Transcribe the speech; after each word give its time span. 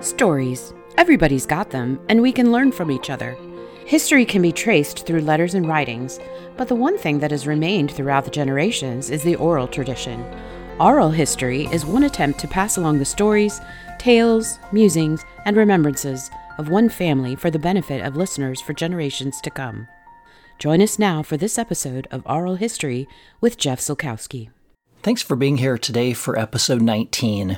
Stories. 0.00 0.72
Everybody's 0.96 1.44
got 1.44 1.70
them, 1.70 2.00
and 2.08 2.22
we 2.22 2.32
can 2.32 2.52
learn 2.52 2.70
from 2.70 2.90
each 2.90 3.10
other. 3.10 3.36
History 3.84 4.24
can 4.24 4.42
be 4.42 4.52
traced 4.52 5.04
through 5.04 5.22
letters 5.22 5.54
and 5.54 5.66
writings, 5.68 6.20
but 6.56 6.68
the 6.68 6.74
one 6.74 6.96
thing 6.96 7.18
that 7.18 7.32
has 7.32 7.46
remained 7.48 7.90
throughout 7.90 8.24
the 8.24 8.30
generations 8.30 9.10
is 9.10 9.22
the 9.22 9.34
oral 9.36 9.66
tradition. 9.66 10.24
Oral 10.78 11.10
history 11.10 11.66
is 11.72 11.84
one 11.84 12.04
attempt 12.04 12.38
to 12.40 12.48
pass 12.48 12.76
along 12.76 12.98
the 12.98 13.04
stories, 13.04 13.60
tales, 13.98 14.58
musings, 14.70 15.24
and 15.44 15.56
remembrances 15.56 16.30
of 16.58 16.68
one 16.68 16.88
family 16.88 17.34
for 17.34 17.50
the 17.50 17.58
benefit 17.58 18.04
of 18.04 18.16
listeners 18.16 18.60
for 18.60 18.72
generations 18.72 19.40
to 19.40 19.50
come. 19.50 19.88
Join 20.58 20.80
us 20.80 20.98
now 20.98 21.22
for 21.22 21.36
this 21.36 21.58
episode 21.58 22.06
of 22.12 22.26
Oral 22.26 22.54
History 22.56 23.08
with 23.40 23.58
Jeff 23.58 23.80
Silkowski. 23.80 24.50
Thanks 25.00 25.22
for 25.22 25.36
being 25.36 25.58
here 25.58 25.78
today 25.78 26.12
for 26.12 26.36
episode 26.36 26.82
19. 26.82 27.56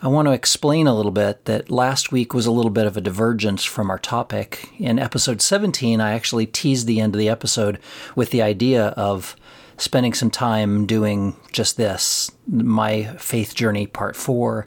I 0.00 0.08
want 0.08 0.28
to 0.28 0.32
explain 0.32 0.86
a 0.86 0.94
little 0.94 1.12
bit 1.12 1.44
that 1.44 1.70
last 1.70 2.10
week 2.10 2.32
was 2.32 2.46
a 2.46 2.50
little 2.50 2.70
bit 2.70 2.86
of 2.86 2.96
a 2.96 3.02
divergence 3.02 3.64
from 3.64 3.90
our 3.90 3.98
topic. 3.98 4.70
In 4.78 4.98
episode 4.98 5.42
17, 5.42 6.00
I 6.00 6.12
actually 6.12 6.46
teased 6.46 6.86
the 6.86 7.00
end 7.00 7.14
of 7.14 7.18
the 7.18 7.28
episode 7.28 7.78
with 8.16 8.30
the 8.30 8.40
idea 8.40 8.86
of 8.88 9.36
spending 9.76 10.14
some 10.14 10.30
time 10.30 10.86
doing 10.86 11.36
just 11.52 11.76
this 11.76 12.30
my 12.48 13.14
faith 13.18 13.54
journey 13.54 13.86
part 13.86 14.16
four. 14.16 14.66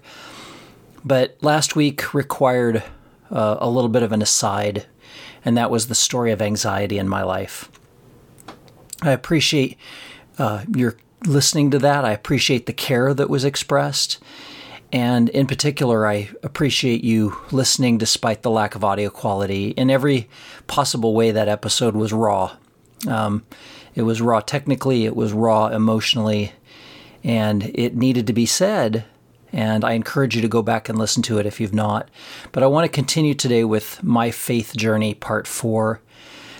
But 1.04 1.36
last 1.41 1.76
week 1.76 2.13
required 2.13 2.84
uh, 3.32 3.58
a 3.60 3.70
little 3.70 3.90
bit 3.90 4.04
of 4.04 4.12
an 4.12 4.22
aside, 4.22 4.86
and 5.44 5.58
that 5.58 5.72
was 5.72 5.88
the 5.88 5.96
story 5.96 6.32
of 6.32 6.44
anxiety 6.44 7.00
in 7.00 7.10
my 7.10 7.24
life. 7.24 7.72
I 9.02 9.12
appreciate 9.12 9.80
uh, 10.38 10.63
your 10.76 10.96
listening 11.26 11.72
to 11.72 11.80
that. 11.80 12.05
I 12.05 12.12
appreciate 12.12 12.66
the 12.66 12.74
care 12.74 13.14
that 13.14 13.30
was 13.30 13.46
expressed. 13.46 14.20
And 14.92 15.30
in 15.30 15.48
particular, 15.48 16.08
I 16.08 16.30
appreciate 16.44 17.04
you 17.04 17.38
listening 17.52 17.98
despite 17.98 18.44
the 18.44 18.52
lack 18.52 18.76
of 18.76 18.84
audio 18.84 19.10
quality. 19.10 19.70
In 19.71 19.90
every 19.90 20.30
possible 20.68 21.13
way, 21.13 21.32
that 21.32 21.49
episode 21.49 21.96
was 21.96 22.13
raw. 22.13 22.58
Um, 23.08 23.43
it 23.93 24.04
was 24.04 24.21
raw 24.21 24.40
technically, 24.41 25.05
it 25.05 25.16
was 25.16 25.34
raw 25.34 25.68
emotionally, 25.68 26.54
and 27.24 27.63
it 27.76 27.96
needed 27.96 28.27
to 28.27 28.34
be 28.34 28.46
said. 28.46 29.05
And 29.52 29.86
I 29.86 29.93
encourage 29.93 30.36
you 30.36 30.41
to 30.41 30.48
go 30.48 30.62
back 30.62 30.90
and 30.90 30.98
listen 30.98 31.24
to 31.24 31.40
it 31.40 31.46
if 31.46 31.60
you've 31.62 31.74
not. 31.74 32.10
But 32.52 32.62
I 32.62 32.68
want 32.68 32.86
to 32.86 32.90
continue 32.90 33.34
today 33.34 33.63
with 33.63 34.04
My 34.04 34.32
Faith 34.32 34.76
Journey, 34.76 35.13
Part 35.13 35.48
4. 35.48 36.02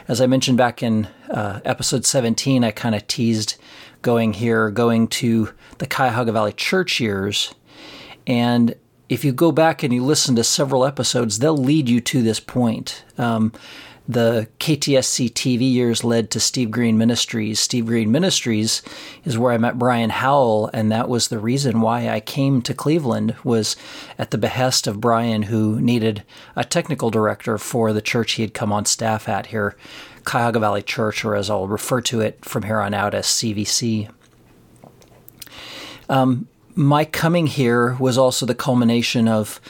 As 0.08 0.22
I 0.22 0.28
mentioned 0.28 0.58
back 0.58 0.82
in 0.82 1.08
uh, 1.30 1.60
episode 1.66 2.06
17, 2.06 2.64
I 2.64 2.72
kind 2.72 2.96
of 2.96 3.06
teased 3.08 3.58
going 4.06 4.32
here, 4.32 4.70
going 4.70 5.10
to 5.10 5.50
the 5.80 5.88
Cuyahoga 5.88 6.32
Valley 6.32 6.54
Church 6.54 7.02
years 7.02 7.54
and 8.28 8.76
if 9.10 9.24
you 9.24 9.32
go 9.32 9.52
back 9.52 9.84
and 9.84 9.94
you 9.94 10.04
listen 10.04 10.36
to 10.36 10.44
several 10.44 10.86
episodes, 10.86 11.40
they'll 11.40 11.58
lead 11.58 11.90
you 11.90 12.02
to 12.02 12.22
this 12.24 12.40
point. 12.40 13.04
Um, 13.18 13.52
the 14.08 14.48
KTSC 14.60 15.32
TV 15.32 15.72
years 15.72 16.04
led 16.04 16.30
to 16.32 16.40
Steve 16.40 16.70
Green 16.70 16.96
Ministries. 16.98 17.60
Steve 17.60 17.88
Green 17.88 18.12
Ministries 18.12 18.84
is 19.24 19.38
where 19.38 19.52
I 19.52 19.58
met 19.58 19.80
Brian 19.80 20.12
Howell, 20.12 20.70
and 20.74 20.92
that 20.92 21.10
was 21.10 21.28
the 21.28 21.40
reason 21.40 21.82
why 21.82 22.10
I 22.10 22.20
came 22.20 22.62
to 22.64 22.74
Cleveland. 22.76 23.36
Was 23.44 23.76
at 24.20 24.30
the 24.30 24.38
behest 24.38 24.86
of 24.86 25.02
Brian, 25.02 25.44
who 25.44 25.82
needed 25.82 26.24
a 26.56 26.64
technical 26.64 27.10
director 27.10 27.58
for 27.58 27.94
the 27.94 28.02
church 28.02 28.34
he 28.34 28.44
had 28.44 28.54
come 28.54 28.72
on 28.72 28.86
staff 28.86 29.28
at 29.28 29.48
here, 29.48 29.76
Cuyahoga 30.26 30.60
Valley 30.60 30.82
Church, 30.82 31.24
or 31.24 31.36
as 31.36 31.50
I'll 31.50 31.68
refer 31.68 32.02
to 32.02 32.22
it 32.22 32.44
from 32.44 32.64
here 32.64 32.80
on 32.80 32.94
out 32.94 33.14
as 33.14 33.26
CVC. 33.26 34.10
Um, 36.10 36.48
my 36.76 37.06
coming 37.06 37.48
here 37.48 37.96
was 37.96 38.18
also 38.18 38.46
the 38.46 38.56
culmination 38.56 39.28
of 39.28 39.62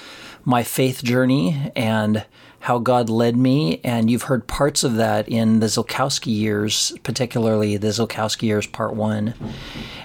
my 0.44 0.64
faith 0.64 1.04
journey 1.04 1.72
and 1.76 2.26
how 2.62 2.80
God 2.80 3.10
led 3.10 3.38
me. 3.38 3.80
And 3.84 4.10
you've 4.10 4.24
heard 4.24 4.48
parts 4.48 4.84
of 4.84 4.96
that 4.96 5.30
in 5.30 5.60
the 5.60 5.68
Silkowski 5.68 6.36
years, 6.36 6.94
particularly 7.04 7.78
the 7.78 7.90
Silkowski 7.90 8.44
years 8.44 8.66
part 8.66 8.96
one, 8.96 9.36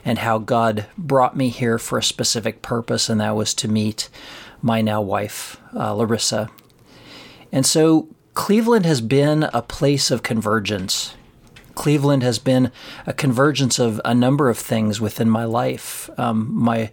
and 0.04 0.18
how 0.18 0.38
God 0.38 0.86
brought 0.98 1.36
me 1.36 1.48
here 1.48 1.78
for 1.78 1.98
a 1.98 2.02
specific 2.02 2.60
purpose, 2.60 3.08
and 3.08 3.20
that 3.20 3.34
was 3.34 3.54
to 3.54 3.68
meet 3.68 4.10
my 4.60 4.82
now 4.82 5.00
wife, 5.00 5.58
uh, 5.74 5.94
Larissa. 5.94 6.50
And 7.50 7.64
so 7.64 8.08
Cleveland 8.34 8.86
has 8.86 9.00
been 9.00 9.44
a 9.52 9.62
place 9.62 10.10
of 10.10 10.22
convergence 10.22 11.14
Cleveland 11.80 12.22
has 12.22 12.38
been 12.38 12.72
a 13.06 13.14
convergence 13.14 13.78
of 13.78 14.02
a 14.04 14.14
number 14.14 14.50
of 14.50 14.58
things 14.58 15.00
within 15.00 15.30
my 15.30 15.44
life. 15.44 16.10
Um, 16.18 16.52
my 16.52 16.90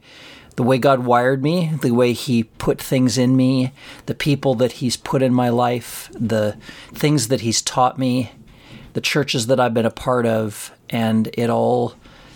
the 0.55 0.63
way 0.63 0.77
God 0.77 1.05
wired 1.05 1.43
me, 1.43 1.73
the 1.81 1.91
way 1.91 2.13
He 2.13 2.43
put 2.43 2.81
things 2.81 3.17
in 3.17 3.35
me, 3.35 3.73
the 4.05 4.15
people 4.15 4.55
that 4.55 4.73
He's 4.73 4.95
put 4.95 5.21
in 5.21 5.33
my 5.33 5.49
life, 5.49 6.09
the 6.13 6.57
things 6.93 7.27
that 7.27 7.41
He's 7.41 7.61
taught 7.61 7.99
me, 7.99 8.31
the 8.93 9.01
churches 9.01 9.47
that 9.47 9.59
I've 9.59 9.73
been 9.73 9.85
a 9.85 9.91
part 9.91 10.25
of, 10.25 10.71
and 10.89 11.29
it 11.33 11.49
all 11.49 11.95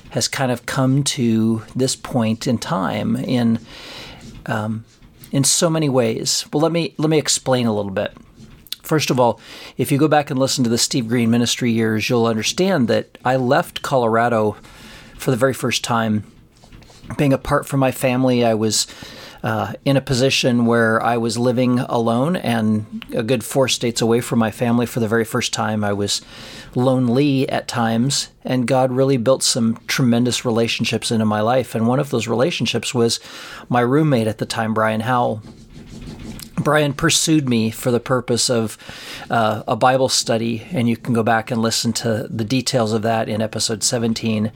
has 0.10 0.28
kind 0.28 0.52
of 0.52 0.66
come 0.66 1.04
to 1.04 1.64
this 1.74 1.96
point 1.96 2.48
in 2.48 2.58
time 2.58 3.16
in 3.16 3.60
um, 4.46 4.84
in 5.32 5.46
so 5.46 5.70
many 5.70 5.88
ways. 5.88 6.46
Well, 6.52 6.62
let 6.62 6.74
me 6.74 6.96
let 6.98 7.10
me 7.10 7.18
explain 7.18 7.66
a 7.66 7.74
little 7.74 7.92
bit. 7.92 8.14
First 8.92 9.10
of 9.10 9.22
all, 9.22 9.40
if 9.78 9.90
you 9.90 9.98
go 9.98 10.10
back 10.10 10.30
and 10.30 10.38
listen 10.38 10.66
to 10.66 10.70
the 10.70 10.78
Steve 10.78 11.08
Green 11.08 11.32
ministry 11.32 11.72
years, 11.72 12.10
you'll 12.10 12.26
understand 12.26 12.90
that 12.90 13.18
I 13.24 13.38
left 13.38 13.82
Colorado 13.82 14.58
for 15.16 15.32
the 15.32 15.38
very 15.38 15.54
first 15.54 15.82
time. 15.82 16.30
Being 17.18 17.32
apart 17.32 17.66
from 17.66 17.80
my 17.80 17.92
family, 17.92 18.44
I 18.44 18.54
was 18.54 18.88
uh, 19.44 19.76
in 19.86 19.96
a 19.96 20.02
position 20.02 20.66
where 20.66 21.02
I 21.02 21.16
was 21.16 21.38
living 21.38 21.80
alone 21.80 22.36
and 22.36 23.06
a 23.16 23.24
good 23.24 23.46
four 23.46 23.70
states 23.70 24.02
away 24.02 24.20
from 24.20 24.40
my 24.40 24.52
family 24.52 24.86
for 24.86 25.00
the 25.00 25.08
very 25.08 25.24
first 25.24 25.54
time. 25.54 25.86
I 25.86 25.94
was 25.94 26.22
lonely 26.76 27.48
at 27.48 27.70
times, 27.70 28.28
and 28.44 28.68
God 28.68 28.92
really 28.92 29.16
built 29.16 29.42
some 29.42 29.80
tremendous 29.88 30.44
relationships 30.44 31.12
into 31.12 31.24
my 31.24 31.40
life. 31.40 31.76
And 31.76 31.88
one 31.88 32.02
of 32.02 32.10
those 32.10 32.28
relationships 32.28 32.94
was 32.94 33.22
my 33.70 33.80
roommate 33.80 34.28
at 34.28 34.40
the 34.40 34.46
time, 34.46 34.74
Brian 34.74 35.00
Howell. 35.00 35.42
Brian 36.64 36.94
pursued 36.94 37.48
me 37.48 37.72
for 37.72 37.92
the 37.92 38.00
purpose 38.00 38.50
of 38.50 38.78
uh, 39.30 39.64
a 39.68 39.76
Bible 39.76 40.10
study, 40.10 40.68
and 40.72 40.88
you 40.88 40.98
can 40.98 41.14
go 41.14 41.24
back 41.24 41.52
and 41.52 41.62
listen 41.62 41.94
to 41.94 42.28
the 42.30 42.46
details 42.46 42.94
of 42.94 43.02
that 43.02 43.30
in 43.30 43.42
episode 43.42 43.84
17. 43.84 44.52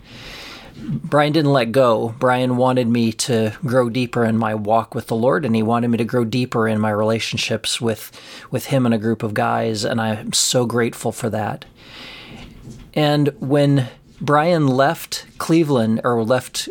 Brian 0.77 1.31
didn't 1.31 1.53
let 1.53 1.71
go. 1.71 2.13
Brian 2.19 2.57
wanted 2.57 2.87
me 2.87 3.11
to 3.13 3.53
grow 3.63 3.89
deeper 3.89 4.25
in 4.25 4.37
my 4.37 4.53
walk 4.53 4.93
with 4.93 5.07
the 5.07 5.15
Lord, 5.15 5.45
and 5.45 5.55
he 5.55 5.63
wanted 5.63 5.87
me 5.87 5.97
to 5.97 6.03
grow 6.03 6.25
deeper 6.25 6.67
in 6.67 6.79
my 6.79 6.89
relationships 6.89 7.79
with, 7.79 8.11
with 8.51 8.67
him 8.67 8.85
and 8.85 8.93
a 8.93 8.99
group 8.99 9.23
of 9.23 9.33
guys, 9.33 9.85
and 9.85 10.01
I'm 10.01 10.33
so 10.33 10.65
grateful 10.65 11.11
for 11.11 11.29
that. 11.29 11.65
And 12.93 13.29
when 13.39 13.87
Brian 14.21 14.67
left 14.67 15.25
Cleveland 15.37 16.01
or 16.03 16.23
left 16.23 16.69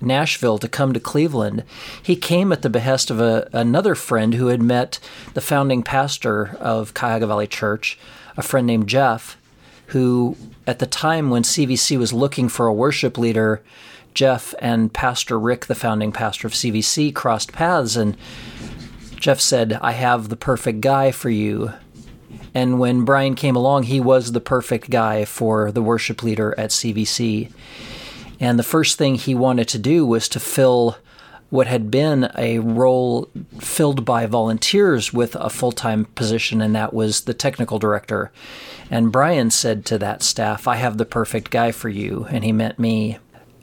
Nashville 0.00 0.58
to 0.58 0.68
come 0.68 0.92
to 0.92 1.00
Cleveland, 1.00 1.64
he 2.02 2.16
came 2.16 2.52
at 2.52 2.62
the 2.62 2.70
behest 2.70 3.10
of 3.10 3.20
a, 3.20 3.48
another 3.52 3.94
friend 3.94 4.34
who 4.34 4.48
had 4.48 4.62
met 4.62 4.98
the 5.34 5.40
founding 5.40 5.82
pastor 5.82 6.56
of 6.60 6.94
Cuyahoga 6.94 7.26
Valley 7.26 7.46
Church, 7.46 7.98
a 8.36 8.42
friend 8.42 8.66
named 8.66 8.88
Jeff, 8.88 9.36
who 9.88 10.36
at 10.66 10.78
the 10.78 10.86
time 10.86 11.30
when 11.30 11.42
CVC 11.42 11.98
was 11.98 12.12
looking 12.12 12.48
for 12.48 12.66
a 12.66 12.74
worship 12.74 13.16
leader, 13.16 13.62
Jeff 14.14 14.54
and 14.60 14.92
Pastor 14.92 15.38
Rick, 15.38 15.66
the 15.66 15.74
founding 15.74 16.10
pastor 16.10 16.46
of 16.46 16.54
CVC, 16.54 17.14
crossed 17.14 17.52
paths 17.52 17.96
and 17.96 18.16
Jeff 19.16 19.40
said, 19.40 19.78
I 19.80 19.92
have 19.92 20.28
the 20.28 20.36
perfect 20.36 20.80
guy 20.80 21.10
for 21.10 21.30
you. 21.30 21.72
And 22.54 22.78
when 22.78 23.04
Brian 23.04 23.34
came 23.34 23.56
along, 23.56 23.84
he 23.84 24.00
was 24.00 24.32
the 24.32 24.40
perfect 24.40 24.88
guy 24.88 25.24
for 25.24 25.72
the 25.72 25.82
worship 25.82 26.22
leader 26.22 26.54
at 26.58 26.70
CVC. 26.70 27.50
And 28.40 28.58
the 28.58 28.62
first 28.62 28.98
thing 28.98 29.14
he 29.14 29.34
wanted 29.34 29.68
to 29.68 29.78
do 29.78 30.06
was 30.06 30.28
to 30.30 30.40
fill 30.40 30.98
what 31.48 31.66
had 31.66 31.90
been 31.90 32.30
a 32.36 32.58
role 32.58 33.28
filled 33.60 34.04
by 34.04 34.26
volunteers 34.26 35.12
with 35.12 35.34
a 35.36 35.48
full 35.48 35.72
time 35.72 36.06
position, 36.16 36.60
and 36.60 36.74
that 36.74 36.92
was 36.92 37.22
the 37.22 37.34
technical 37.34 37.78
director. 37.78 38.32
And 38.90 39.12
Brian 39.12 39.50
said 39.50 39.84
to 39.86 39.98
that 39.98 40.22
staff, 40.22 40.68
I 40.68 40.76
have 40.76 40.98
the 40.98 41.04
perfect 41.04 41.50
guy 41.50 41.72
for 41.72 41.88
you. 41.88 42.26
And 42.30 42.44
he 42.44 42.52
meant 42.52 42.78
me. 42.78 43.18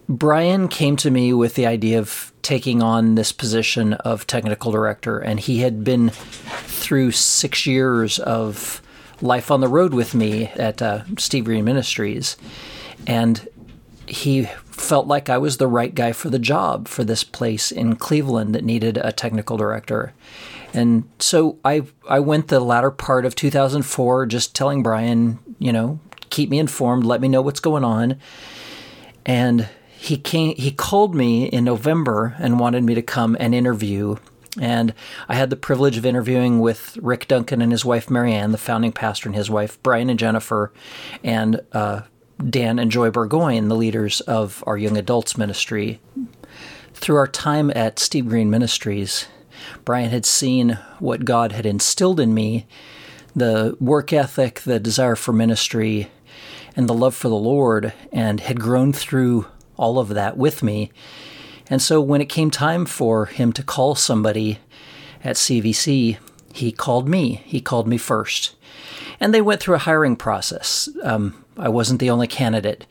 Brian 0.09 0.67
came 0.67 0.97
to 0.97 1.09
me 1.09 1.33
with 1.33 1.55
the 1.55 1.65
idea 1.65 1.97
of 1.97 2.33
taking 2.41 2.83
on 2.83 3.15
this 3.15 3.31
position 3.31 3.93
of 3.93 4.27
technical 4.27 4.71
director, 4.71 5.17
and 5.17 5.39
he 5.39 5.59
had 5.59 5.83
been 5.83 6.09
through 6.09 7.11
six 7.11 7.65
years 7.65 8.19
of 8.19 8.81
life 9.21 9.49
on 9.49 9.61
the 9.61 9.67
road 9.69 9.93
with 9.93 10.13
me 10.13 10.47
at 10.55 10.81
uh, 10.81 11.03
Steve 11.17 11.45
Green 11.45 11.63
Ministries. 11.63 12.35
And 13.07 13.47
he 14.13 14.43
felt 14.43 15.07
like 15.07 15.27
I 15.27 15.39
was 15.39 15.57
the 15.57 15.67
right 15.67 15.93
guy 15.93 16.11
for 16.11 16.29
the 16.29 16.37
job 16.37 16.87
for 16.87 17.03
this 17.03 17.23
place 17.23 17.71
in 17.71 17.95
Cleveland 17.95 18.53
that 18.53 18.63
needed 18.63 18.97
a 18.97 19.11
technical 19.11 19.57
director. 19.57 20.13
And 20.71 21.09
so 21.17 21.57
I 21.65 21.83
I 22.07 22.19
went 22.19 22.47
the 22.47 22.59
latter 22.59 22.91
part 22.91 23.25
of 23.25 23.33
2004 23.33 24.27
just 24.27 24.55
telling 24.55 24.83
Brian, 24.83 25.39
you 25.57 25.73
know, 25.73 25.99
keep 26.29 26.49
me 26.51 26.59
informed, 26.59 27.05
let 27.05 27.21
me 27.21 27.27
know 27.27 27.41
what's 27.41 27.59
going 27.59 27.83
on. 27.83 28.19
And 29.25 29.67
he 29.97 30.17
came 30.17 30.55
he 30.57 30.69
called 30.69 31.15
me 31.15 31.45
in 31.45 31.63
November 31.63 32.35
and 32.37 32.59
wanted 32.59 32.83
me 32.83 32.93
to 32.93 33.01
come 33.01 33.35
and 33.39 33.55
interview 33.55 34.17
and 34.61 34.93
I 35.27 35.33
had 35.33 35.49
the 35.49 35.55
privilege 35.55 35.97
of 35.97 36.05
interviewing 36.05 36.59
with 36.59 36.95
Rick 37.01 37.27
Duncan 37.27 37.59
and 37.59 37.71
his 37.71 37.83
wife 37.83 38.11
Marianne, 38.11 38.51
the 38.51 38.59
founding 38.59 38.91
pastor, 38.91 39.27
and 39.27 39.35
his 39.35 39.49
wife 39.49 39.81
Brian 39.81 40.11
and 40.11 40.19
Jennifer, 40.19 40.71
and 41.23 41.61
uh, 41.71 42.01
Dan 42.49 42.79
and 42.79 42.91
Joy 42.91 43.09
Burgoyne, 43.09 43.67
the 43.67 43.75
leaders 43.75 44.21
of 44.21 44.63
our 44.67 44.77
young 44.77 44.97
adults 44.97 45.37
ministry. 45.37 45.99
Through 46.93 47.17
our 47.17 47.27
time 47.27 47.71
at 47.75 47.99
Steve 47.99 48.27
Green 48.27 48.49
Ministries, 48.49 49.27
Brian 49.85 50.09
had 50.09 50.25
seen 50.25 50.79
what 50.99 51.25
God 51.25 51.51
had 51.51 51.65
instilled 51.65 52.19
in 52.19 52.33
me 52.33 52.65
the 53.35 53.75
work 53.79 54.13
ethic, 54.13 54.61
the 54.61 54.79
desire 54.79 55.15
for 55.15 55.33
ministry, 55.33 56.09
and 56.75 56.87
the 56.87 56.93
love 56.93 57.15
for 57.15 57.29
the 57.29 57.35
Lord, 57.35 57.93
and 58.11 58.39
had 58.39 58.59
grown 58.59 58.93
through 58.93 59.47
all 59.75 59.97
of 59.99 60.09
that 60.09 60.37
with 60.37 60.61
me. 60.61 60.91
And 61.67 61.81
so 61.81 62.01
when 62.01 62.21
it 62.21 62.29
came 62.29 62.51
time 62.51 62.85
for 62.85 63.25
him 63.25 63.53
to 63.53 63.63
call 63.63 63.95
somebody 63.95 64.59
at 65.23 65.35
CVC, 65.35 66.17
he 66.53 66.71
called 66.71 67.07
me. 67.07 67.41
He 67.45 67.61
called 67.61 67.87
me 67.87 67.97
first. 67.97 68.55
And 69.19 69.33
they 69.33 69.41
went 69.41 69.61
through 69.61 69.75
a 69.75 69.79
hiring 69.79 70.15
process. 70.15 70.89
Um, 71.03 71.42
I 71.57 71.69
wasn't 71.69 71.99
the 71.99 72.09
only 72.09 72.27
candidate, 72.27 72.85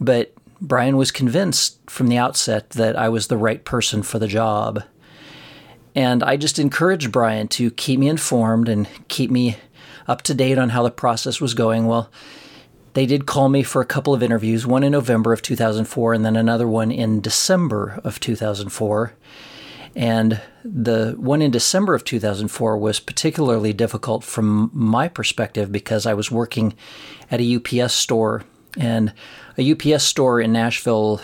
but 0.00 0.32
Brian 0.60 0.96
was 0.96 1.10
convinced 1.10 1.78
from 1.88 2.08
the 2.08 2.18
outset 2.18 2.70
that 2.70 2.96
I 2.96 3.08
was 3.08 3.26
the 3.26 3.36
right 3.36 3.64
person 3.64 4.02
for 4.02 4.18
the 4.18 4.28
job. 4.28 4.82
And 5.94 6.22
I 6.22 6.36
just 6.36 6.58
encouraged 6.58 7.12
Brian 7.12 7.48
to 7.48 7.70
keep 7.70 7.98
me 7.98 8.08
informed 8.08 8.68
and 8.68 8.88
keep 9.08 9.30
me 9.30 9.56
up 10.06 10.22
to 10.22 10.34
date 10.34 10.58
on 10.58 10.70
how 10.70 10.82
the 10.82 10.90
process 10.90 11.40
was 11.40 11.54
going. 11.54 11.86
Well, 11.86 12.10
they 12.94 13.06
did 13.06 13.26
call 13.26 13.48
me 13.48 13.62
for 13.62 13.82
a 13.82 13.86
couple 13.86 14.14
of 14.14 14.22
interviews, 14.22 14.66
one 14.66 14.82
in 14.82 14.92
November 14.92 15.32
of 15.32 15.42
2004 15.42 16.14
and 16.14 16.24
then 16.24 16.36
another 16.36 16.66
one 16.66 16.90
in 16.90 17.20
December 17.20 18.00
of 18.04 18.20
2004. 18.20 19.12
And 19.96 20.42
the 20.62 21.14
one 21.16 21.40
in 21.40 21.50
December 21.50 21.94
of 21.94 22.04
2004 22.04 22.76
was 22.76 23.00
particularly 23.00 23.72
difficult 23.72 24.22
from 24.22 24.70
my 24.74 25.08
perspective 25.08 25.72
because 25.72 26.04
I 26.04 26.12
was 26.12 26.30
working 26.30 26.74
at 27.30 27.40
a 27.40 27.56
UPS 27.56 27.94
store. 27.94 28.44
And 28.76 29.14
a 29.56 29.72
UPS 29.72 30.04
store 30.04 30.38
in 30.38 30.52
Nashville, 30.52 31.22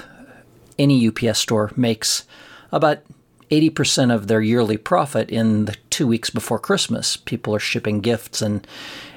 any 0.78 1.06
UPS 1.06 1.38
store, 1.38 1.70
makes 1.76 2.24
about 2.72 3.02
80% 3.50 4.12
of 4.12 4.26
their 4.26 4.40
yearly 4.40 4.78
profit 4.78 5.28
in 5.28 5.66
the 5.66 5.76
two 5.90 6.06
weeks 6.06 6.30
before 6.30 6.58
Christmas. 6.58 7.18
People 7.18 7.54
are 7.54 7.60
shipping 7.60 8.00
gifts 8.00 8.40
and, 8.40 8.66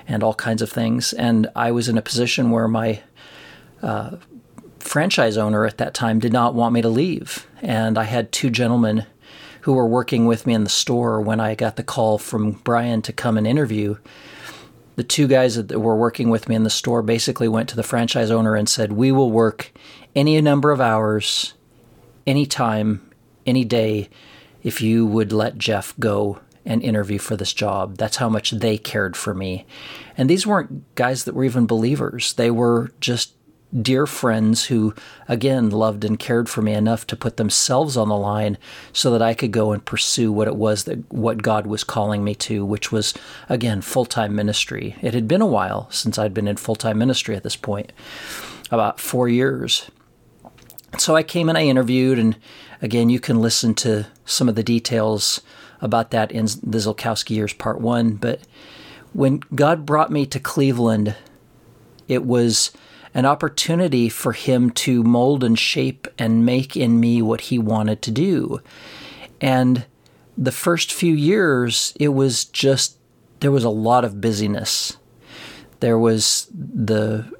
and 0.05 0.21
all 0.21 0.33
kinds 0.33 0.61
of 0.61 0.69
things. 0.69 1.13
And 1.13 1.49
I 1.55 1.71
was 1.71 1.87
in 1.87 1.97
a 1.97 2.01
position 2.01 2.51
where 2.51 2.67
my 2.67 3.01
uh, 3.81 4.17
franchise 4.79 5.37
owner 5.37 5.65
at 5.65 5.77
that 5.77 5.93
time 5.93 6.19
did 6.19 6.33
not 6.33 6.53
want 6.53 6.73
me 6.73 6.81
to 6.81 6.89
leave. 6.89 7.47
And 7.61 7.97
I 7.97 8.03
had 8.03 8.33
two 8.33 8.49
gentlemen 8.49 9.05
who 9.65 9.73
were 9.73 9.87
working 9.87 10.27
with 10.27 10.45
me 10.45 10.53
in 10.53 10.63
the 10.63 10.69
store 10.69 11.19
when 11.19 11.39
I 11.39 11.55
got 11.55 11.75
the 11.75 11.81
call 11.81 12.19
from 12.19 12.51
Brian 12.51 13.01
to 13.01 13.11
come 13.11 13.35
and 13.35 13.47
interview. 13.47 13.97
The 14.95 15.03
two 15.03 15.27
guys 15.27 15.55
that 15.55 15.79
were 15.79 15.95
working 15.95 16.29
with 16.29 16.47
me 16.47 16.53
in 16.53 16.61
the 16.61 16.69
store 16.69 17.01
basically 17.01 17.47
went 17.47 17.67
to 17.69 17.75
the 17.75 17.81
franchise 17.81 18.29
owner 18.29 18.53
and 18.53 18.69
said, 18.69 18.93
We 18.93 19.11
will 19.11 19.31
work 19.31 19.71
any 20.15 20.39
number 20.39 20.69
of 20.69 20.79
hours, 20.79 21.55
any 22.27 22.45
time, 22.45 23.09
any 23.47 23.65
day 23.65 24.07
if 24.61 24.83
you 24.83 25.03
would 25.03 25.33
let 25.33 25.57
Jeff 25.57 25.95
go 25.99 26.39
and 26.63 26.83
interview 26.83 27.17
for 27.17 27.35
this 27.35 27.51
job. 27.51 27.97
That's 27.97 28.17
how 28.17 28.29
much 28.29 28.51
they 28.51 28.77
cared 28.77 29.17
for 29.17 29.33
me. 29.33 29.65
And 30.15 30.29
these 30.29 30.45
weren't 30.45 30.93
guys 30.93 31.23
that 31.23 31.33
were 31.33 31.43
even 31.43 31.65
believers. 31.65 32.33
They 32.33 32.51
were 32.51 32.91
just 32.99 33.33
dear 33.81 34.05
friends 34.05 34.65
who, 34.65 34.93
again, 35.27 35.69
loved 35.69 36.05
and 36.05 36.17
cared 36.17 36.49
for 36.49 36.61
me 36.61 36.73
enough 36.73 37.05
to 37.07 37.15
put 37.15 37.37
themselves 37.37 37.97
on 37.97 38.09
the 38.09 38.17
line 38.17 38.57
so 38.93 39.11
that 39.11 39.21
I 39.21 39.33
could 39.33 39.51
go 39.51 39.71
and 39.71 39.83
pursue 39.83 40.31
what 40.31 40.47
it 40.47 40.55
was 40.55 40.85
that 40.85 41.11
what 41.11 41.43
God 41.43 41.67
was 41.67 41.83
calling 41.83 42.23
me 42.23 42.35
to, 42.35 42.65
which 42.65 42.91
was, 42.91 43.13
again, 43.49 43.81
full 43.81 44.05
time 44.05 44.35
ministry. 44.35 44.95
It 45.01 45.13
had 45.13 45.27
been 45.27 45.41
a 45.41 45.47
while 45.47 45.89
since 45.91 46.17
I'd 46.17 46.33
been 46.33 46.47
in 46.47 46.57
full 46.57 46.75
time 46.75 46.97
ministry 46.97 47.35
at 47.35 47.43
this 47.43 47.55
point, 47.55 47.91
about 48.71 48.99
four 48.99 49.27
years. 49.27 49.89
So 50.97 51.15
I 51.15 51.23
came 51.23 51.49
and 51.49 51.57
I 51.57 51.63
interviewed, 51.63 52.17
and 52.17 52.37
again, 52.81 53.09
you 53.09 53.19
can 53.19 53.41
listen 53.41 53.73
to 53.75 54.07
some 54.25 54.47
of 54.47 54.55
the 54.55 54.63
details 54.63 55.41
about 55.81 56.11
that 56.11 56.31
in 56.31 56.45
the 56.45 56.77
Silkowski 56.77 57.31
years, 57.31 57.53
part 57.53 57.81
one. 57.81 58.15
But 58.15 58.39
when 59.11 59.41
God 59.53 59.85
brought 59.85 60.11
me 60.11 60.25
to 60.27 60.39
Cleveland, 60.39 61.15
it 62.07 62.23
was 62.23 62.71
an 63.15 63.25
opportunity 63.25 64.09
for 64.09 64.33
Him 64.33 64.69
to 64.69 65.01
mold 65.01 65.43
and 65.43 65.57
shape 65.57 66.07
and 66.19 66.45
make 66.45 66.77
in 66.77 66.99
me 66.99 67.21
what 67.23 67.41
He 67.41 67.57
wanted 67.57 68.03
to 68.03 68.11
do. 68.11 68.61
And 69.41 69.85
the 70.37 70.51
first 70.51 70.93
few 70.93 71.15
years, 71.15 71.93
it 71.99 72.09
was 72.09 72.45
just, 72.45 72.97
there 73.39 73.51
was 73.51 73.63
a 73.63 73.69
lot 73.69 74.05
of 74.05 74.21
busyness. 74.21 74.97
There 75.79 75.97
was 75.97 76.47
the 76.53 77.33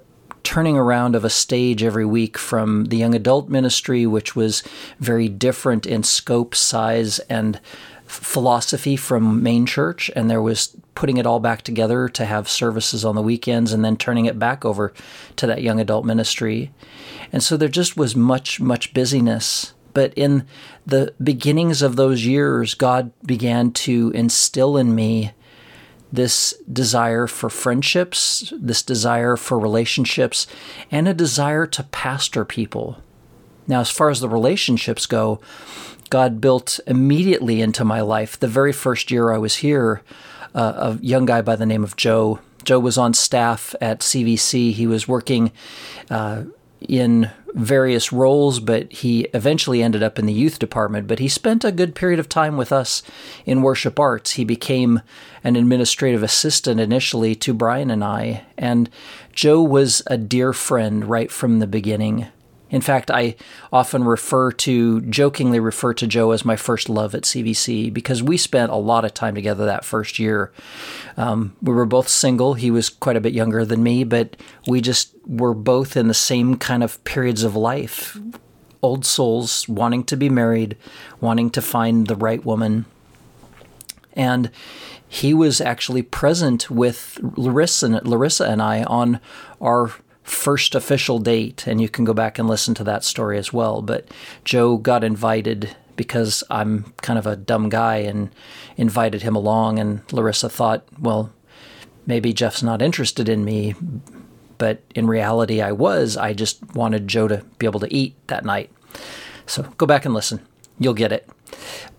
turning 0.43 0.77
around 0.77 1.15
of 1.15 1.25
a 1.25 1.29
stage 1.29 1.83
every 1.83 2.05
week 2.05 2.37
from 2.37 2.85
the 2.85 2.97
young 2.97 3.13
adult 3.13 3.49
ministry, 3.49 4.05
which 4.05 4.35
was 4.35 4.63
very 4.99 5.27
different 5.27 5.85
in 5.85 6.03
scope, 6.03 6.55
size, 6.55 7.19
and 7.19 7.59
philosophy 8.05 8.95
from 8.95 9.41
main 9.41 9.65
church 9.65 10.11
and 10.15 10.29
there 10.29 10.41
was 10.41 10.75
putting 10.93 11.17
it 11.17 11.25
all 11.25 11.39
back 11.39 11.61
together 11.63 12.07
to 12.07 12.25
have 12.25 12.47
services 12.47 13.03
on 13.03 13.15
the 13.15 13.21
weekends 13.21 13.73
and 13.73 13.83
then 13.83 13.97
turning 13.97 14.25
it 14.25 14.37
back 14.37 14.63
over 14.63 14.93
to 15.35 15.47
that 15.47 15.61
young 15.61 15.79
adult 15.79 16.05
ministry 16.05 16.71
and 17.31 17.43
so 17.43 17.57
there 17.57 17.67
just 17.67 17.97
was 17.97 18.15
much 18.15 18.59
much 18.59 18.93
busyness 18.93 19.73
but 19.93 20.13
in 20.15 20.45
the 20.85 21.13
beginnings 21.21 21.81
of 21.81 21.95
those 21.95 22.25
years 22.25 22.75
god 22.75 23.11
began 23.25 23.71
to 23.71 24.11
instill 24.13 24.77
in 24.77 24.93
me 24.93 25.31
this 26.15 26.53
desire 26.71 27.27
for 27.27 27.49
friendships, 27.49 28.53
this 28.59 28.81
desire 28.81 29.35
for 29.35 29.59
relationships, 29.59 30.47
and 30.89 31.07
a 31.07 31.13
desire 31.13 31.65
to 31.67 31.83
pastor 31.83 32.45
people. 32.45 33.01
Now, 33.67 33.81
as 33.81 33.89
far 33.89 34.09
as 34.09 34.19
the 34.19 34.29
relationships 34.29 35.05
go, 35.05 35.39
God 36.09 36.41
built 36.41 36.79
immediately 36.87 37.61
into 37.61 37.83
my 37.83 38.01
life. 38.01 38.39
The 38.39 38.47
very 38.47 38.73
first 38.73 39.11
year 39.11 39.31
I 39.31 39.37
was 39.37 39.57
here, 39.57 40.01
uh, 40.53 40.95
a 40.95 41.03
young 41.03 41.25
guy 41.25 41.41
by 41.41 41.55
the 41.55 41.65
name 41.65 41.83
of 41.83 41.95
Joe. 41.95 42.39
Joe 42.63 42.79
was 42.79 42.97
on 42.97 43.13
staff 43.13 43.75
at 43.81 43.99
CVC. 43.99 44.71
He 44.73 44.87
was 44.87 45.07
working 45.07 45.51
uh, 46.09 46.43
in 46.81 47.31
various 47.53 48.11
roles, 48.11 48.59
but 48.59 48.91
he 48.91 49.21
eventually 49.33 49.81
ended 49.81 50.03
up 50.03 50.19
in 50.19 50.25
the 50.25 50.33
youth 50.33 50.59
department. 50.59 51.07
But 51.07 51.19
he 51.19 51.29
spent 51.29 51.63
a 51.63 51.71
good 51.71 51.95
period 51.95 52.19
of 52.19 52.27
time 52.27 52.57
with 52.57 52.71
us 52.71 53.01
in 53.45 53.61
worship 53.61 53.99
arts. 53.99 54.31
He 54.31 54.43
became 54.43 55.01
an 55.43 55.55
administrative 55.55 56.21
assistant 56.21 56.79
initially 56.79 57.33
to 57.35 57.53
Brian 57.53 57.89
and 57.89 58.03
I. 58.03 58.45
And 58.57 58.89
Joe 59.31 59.61
was 59.61 60.03
a 60.07 60.17
dear 60.17 60.51
friend 60.51 61.05
right 61.05 61.31
from 61.31 61.59
the 61.59 61.67
beginning. 61.67 62.27
In 62.75 62.81
fact, 62.81 63.09
I 63.09 63.37
often 63.71 64.03
refer 64.03 64.51
to, 64.51 64.99
jokingly 64.99 65.61
refer 65.61 65.93
to 65.93 66.05
Joe 66.05 66.31
as 66.31 66.43
my 66.43 66.57
first 66.57 66.89
love 66.89 67.15
at 67.15 67.23
CVC 67.23 67.93
because 67.93 68.21
we 68.21 68.35
spent 68.35 68.69
a 68.69 68.75
lot 68.75 69.05
of 69.05 69.13
time 69.13 69.33
together 69.33 69.65
that 69.65 69.85
first 69.85 70.19
year. 70.19 70.51
Um, 71.15 71.55
we 71.61 71.73
were 71.73 71.85
both 71.85 72.09
single. 72.09 72.55
He 72.55 72.69
was 72.69 72.89
quite 72.89 73.15
a 73.15 73.21
bit 73.21 73.31
younger 73.31 73.63
than 73.63 73.81
me, 73.81 74.03
but 74.03 74.35
we 74.67 74.81
just 74.81 75.15
were 75.25 75.53
both 75.53 75.95
in 75.95 76.09
the 76.09 76.13
same 76.13 76.57
kind 76.57 76.83
of 76.83 77.01
periods 77.05 77.43
of 77.43 77.55
life. 77.55 78.19
Old 78.81 79.05
souls 79.05 79.69
wanting 79.69 80.03
to 80.03 80.17
be 80.17 80.27
married, 80.27 80.75
wanting 81.21 81.51
to 81.51 81.61
find 81.61 82.07
the 82.07 82.17
right 82.17 82.43
woman. 82.43 82.87
And 84.11 84.51
he 85.07 85.33
was 85.33 85.61
actually 85.61 86.01
present 86.01 86.69
with 86.69 87.21
Larissa, 87.37 88.01
Larissa 88.03 88.43
and 88.43 88.61
I 88.61 88.83
on 88.83 89.21
our 89.61 89.93
first 90.25 90.75
official 90.75 91.19
date, 91.19 91.65
and 91.67 91.79
you 91.79 91.87
can 91.87 92.03
go 92.03 92.13
back 92.13 92.37
and 92.37 92.47
listen 92.47 92.73
to 92.75 92.83
that 92.83 93.03
story 93.03 93.37
as 93.37 93.53
well. 93.53 93.81
But 93.81 94.07
Joe 94.43 94.77
got 94.77 95.03
invited 95.03 95.75
because 95.95 96.43
I'm 96.49 96.93
kind 97.01 97.17
of 97.17 97.25
a 97.25 97.37
dumb 97.37 97.69
guy 97.69 97.97
and 97.97 98.29
invited 98.75 99.21
him 99.21 99.35
along, 99.35 99.79
and 99.79 100.01
Larissa 100.11 100.49
thought, 100.49 100.83
well, 100.99 101.31
maybe 102.05 102.33
Jeff's 102.33 102.63
not 102.63 102.81
interested 102.81 103.29
in 103.29 103.45
me. 103.45 103.75
But 104.57 104.81
in 104.95 105.07
reality, 105.07 105.61
I 105.61 105.71
was. 105.73 106.17
I 106.17 106.33
just 106.33 106.73
wanted 106.73 107.07
Joe 107.07 107.27
to 107.27 107.45
be 107.59 107.65
able 107.65 107.81
to 107.81 107.93
eat 107.93 108.15
that 108.27 108.45
night. 108.45 108.71
So 109.45 109.63
go 109.77 109.85
back 109.85 110.05
and 110.05 110.13
listen. 110.13 110.45
You'll 110.79 110.93
get 110.93 111.11
it. 111.11 111.29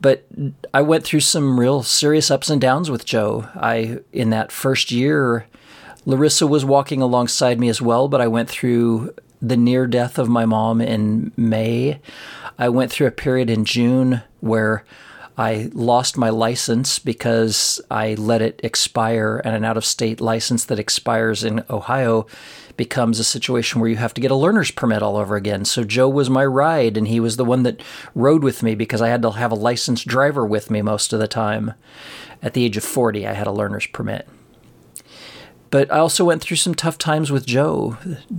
But 0.00 0.26
I 0.74 0.82
went 0.82 1.04
through 1.04 1.20
some 1.20 1.60
real 1.60 1.82
serious 1.82 2.30
ups 2.30 2.50
and 2.50 2.60
downs 2.60 2.90
with 2.90 3.04
Joe. 3.04 3.48
I 3.54 4.00
in 4.12 4.30
that 4.30 4.52
first 4.52 4.90
year 4.90 5.46
Larissa 6.06 6.46
was 6.46 6.64
walking 6.64 7.02
alongside 7.02 7.58
me 7.58 7.68
as 7.68 7.82
well, 7.82 8.06
but 8.06 8.20
I 8.20 8.28
went 8.28 8.48
through 8.48 9.12
the 9.42 9.56
near 9.56 9.88
death 9.88 10.18
of 10.18 10.28
my 10.28 10.46
mom 10.46 10.80
in 10.80 11.32
May. 11.36 12.00
I 12.58 12.68
went 12.68 12.92
through 12.92 13.08
a 13.08 13.12
period 13.12 13.50
in 13.50 13.64
June 13.64 14.22
where 14.40 14.84
I 15.36 15.68
lost 15.74 16.16
my 16.16 16.30
license 16.30 17.00
because 17.00 17.80
I 17.90 18.14
let 18.14 18.40
it 18.40 18.60
expire, 18.62 19.42
and 19.44 19.54
an 19.54 19.64
out 19.64 19.76
of 19.76 19.84
state 19.84 20.20
license 20.20 20.64
that 20.66 20.78
expires 20.78 21.44
in 21.44 21.64
Ohio 21.68 22.26
becomes 22.76 23.18
a 23.18 23.24
situation 23.24 23.80
where 23.80 23.90
you 23.90 23.96
have 23.96 24.14
to 24.14 24.20
get 24.20 24.30
a 24.30 24.36
learner's 24.36 24.70
permit 24.70 25.02
all 25.02 25.16
over 25.16 25.34
again. 25.34 25.64
So 25.64 25.82
Joe 25.82 26.08
was 26.08 26.30
my 26.30 26.46
ride, 26.46 26.96
and 26.96 27.08
he 27.08 27.20
was 27.20 27.36
the 27.36 27.44
one 27.44 27.64
that 27.64 27.82
rode 28.14 28.44
with 28.44 28.62
me 28.62 28.74
because 28.74 29.02
I 29.02 29.08
had 29.08 29.22
to 29.22 29.32
have 29.32 29.52
a 29.52 29.56
licensed 29.56 30.06
driver 30.06 30.46
with 30.46 30.70
me 30.70 30.82
most 30.82 31.12
of 31.12 31.18
the 31.18 31.28
time. 31.28 31.74
At 32.42 32.54
the 32.54 32.64
age 32.64 32.76
of 32.76 32.84
40, 32.84 33.26
I 33.26 33.32
had 33.32 33.46
a 33.46 33.52
learner's 33.52 33.86
permit. 33.86 34.28
But 35.70 35.92
I 35.92 35.98
also 35.98 36.24
went 36.24 36.42
through 36.42 36.58
some 36.58 36.74
tough 36.74 36.98
times 36.98 37.30
with 37.30 37.46
Joe 37.46 37.98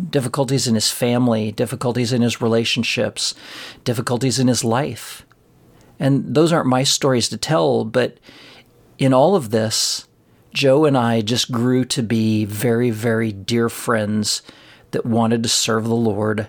difficulties 0.10 0.68
in 0.68 0.76
his 0.76 0.92
family, 0.92 1.52
difficulties 1.52 2.14
in 2.14 2.22
his 2.22 2.42
relationships, 2.42 3.36
difficulties 3.84 4.40
in 4.40 4.48
his 4.48 4.64
life. 4.64 5.26
And 6.00 6.36
those 6.36 6.54
aren't 6.54 6.68
my 6.68 6.84
stories 6.84 7.28
to 7.30 7.38
tell, 7.38 7.84
but 7.84 8.18
in 8.98 9.14
all 9.14 9.36
of 9.36 9.50
this, 9.50 10.08
Joe 10.54 10.86
and 10.86 10.98
I 10.98 11.22
just 11.22 11.52
grew 11.52 11.86
to 11.86 12.02
be 12.02 12.46
very, 12.46 12.90
very 12.90 13.32
dear 13.32 13.70
friends 13.70 14.42
that 14.92 15.06
wanted 15.06 15.44
to 15.44 15.50
serve 15.50 15.84
the 15.84 15.96
Lord 15.96 16.48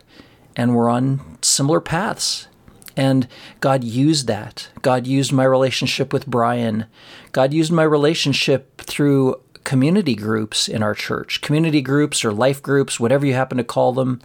and 0.57 0.75
were 0.75 0.89
on 0.89 1.39
similar 1.43 1.81
paths. 1.81 2.49
And 2.97 3.29
God 3.61 3.85
used 3.85 4.27
that. 4.27 4.71
God 4.83 5.07
used 5.07 5.33
my 5.33 5.45
relationship 5.45 6.13
with 6.13 6.27
Brian. 6.27 6.87
God 7.33 7.53
used 7.53 7.71
my 7.71 7.85
relationship 7.85 8.81
through 8.81 9.41
community 9.65 10.15
groups 10.15 10.69
in 10.69 10.83
our 10.83 10.95
church, 10.95 11.41
community 11.41 11.81
groups 11.81 12.25
or 12.25 12.33
life 12.33 12.63
groups, 12.63 12.99
whatever 12.99 13.27
you 13.27 13.35
happen 13.35 13.59
to 13.59 13.65
call 13.65 13.93
them, 13.93 14.21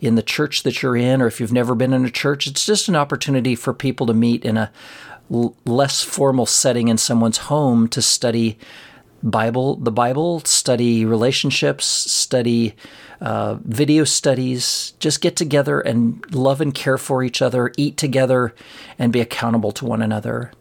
in 0.00 0.14
the 0.14 0.22
church 0.22 0.62
that 0.62 0.82
you're 0.82 0.96
in, 0.96 1.20
or 1.20 1.26
if 1.26 1.40
you've 1.40 1.52
never 1.52 1.74
been 1.74 1.92
in 1.92 2.04
a 2.04 2.10
church, 2.10 2.46
it's 2.46 2.66
just 2.66 2.88
an 2.88 2.96
opportunity 2.96 3.54
for 3.54 3.72
people 3.72 4.06
to 4.06 4.14
meet 4.14 4.44
in 4.44 4.56
a 4.56 4.70
l- 5.32 5.56
less 5.64 6.02
formal 6.02 6.46
setting 6.46 6.88
in 6.88 6.98
someone's 6.98 7.38
home 7.38 7.88
to 7.88 8.02
study 8.02 8.58
Bible, 9.22 9.76
the 9.76 9.90
Bible, 9.90 10.40
study 10.40 11.04
relationships, 11.06 11.86
study 11.86 12.76
uh, 13.22 13.54
video 13.62 14.04
studies, 14.04 14.92
just 14.98 15.22
get 15.22 15.34
together 15.34 15.80
and 15.80 16.22
love 16.34 16.60
and 16.60 16.74
care 16.74 16.98
for 16.98 17.22
each 17.22 17.40
other, 17.40 17.72
eat 17.78 17.96
together, 17.96 18.54
and 18.98 19.12
be 19.12 19.20
accountable 19.20 19.72
to 19.72 19.86
one 19.86 20.02
another. 20.02 20.52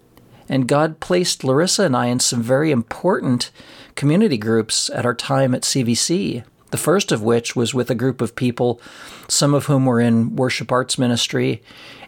And 0.48 0.68
God 0.68 1.01
placed 1.01 1.44
Larissa 1.44 1.84
and 1.84 1.96
I 1.96 2.08
in 2.08 2.20
some 2.20 2.42
very 2.42 2.72
important 2.72 3.51
community 3.95 4.38
groups 4.38 4.89
at 4.91 5.05
our 5.05 5.13
time 5.13 5.53
at 5.53 5.63
CVC. 5.63 6.43
The 6.71 6.77
first 6.77 7.12
of 7.12 7.21
which 7.21 7.55
was 7.55 7.73
with 7.73 7.91
a 7.91 7.95
group 7.95 8.19
of 8.19 8.35
people, 8.35 8.81
some 9.27 9.53
of 9.53 9.65
whom 9.65 9.85
were 9.85 10.00
in 10.00 10.35
worship 10.35 10.71
arts 10.71 10.97
ministry. 10.97 11.62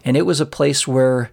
And 0.04 0.18
it 0.18 0.25
was 0.25 0.42
a 0.42 0.46
place 0.46 0.88
where 0.88 1.30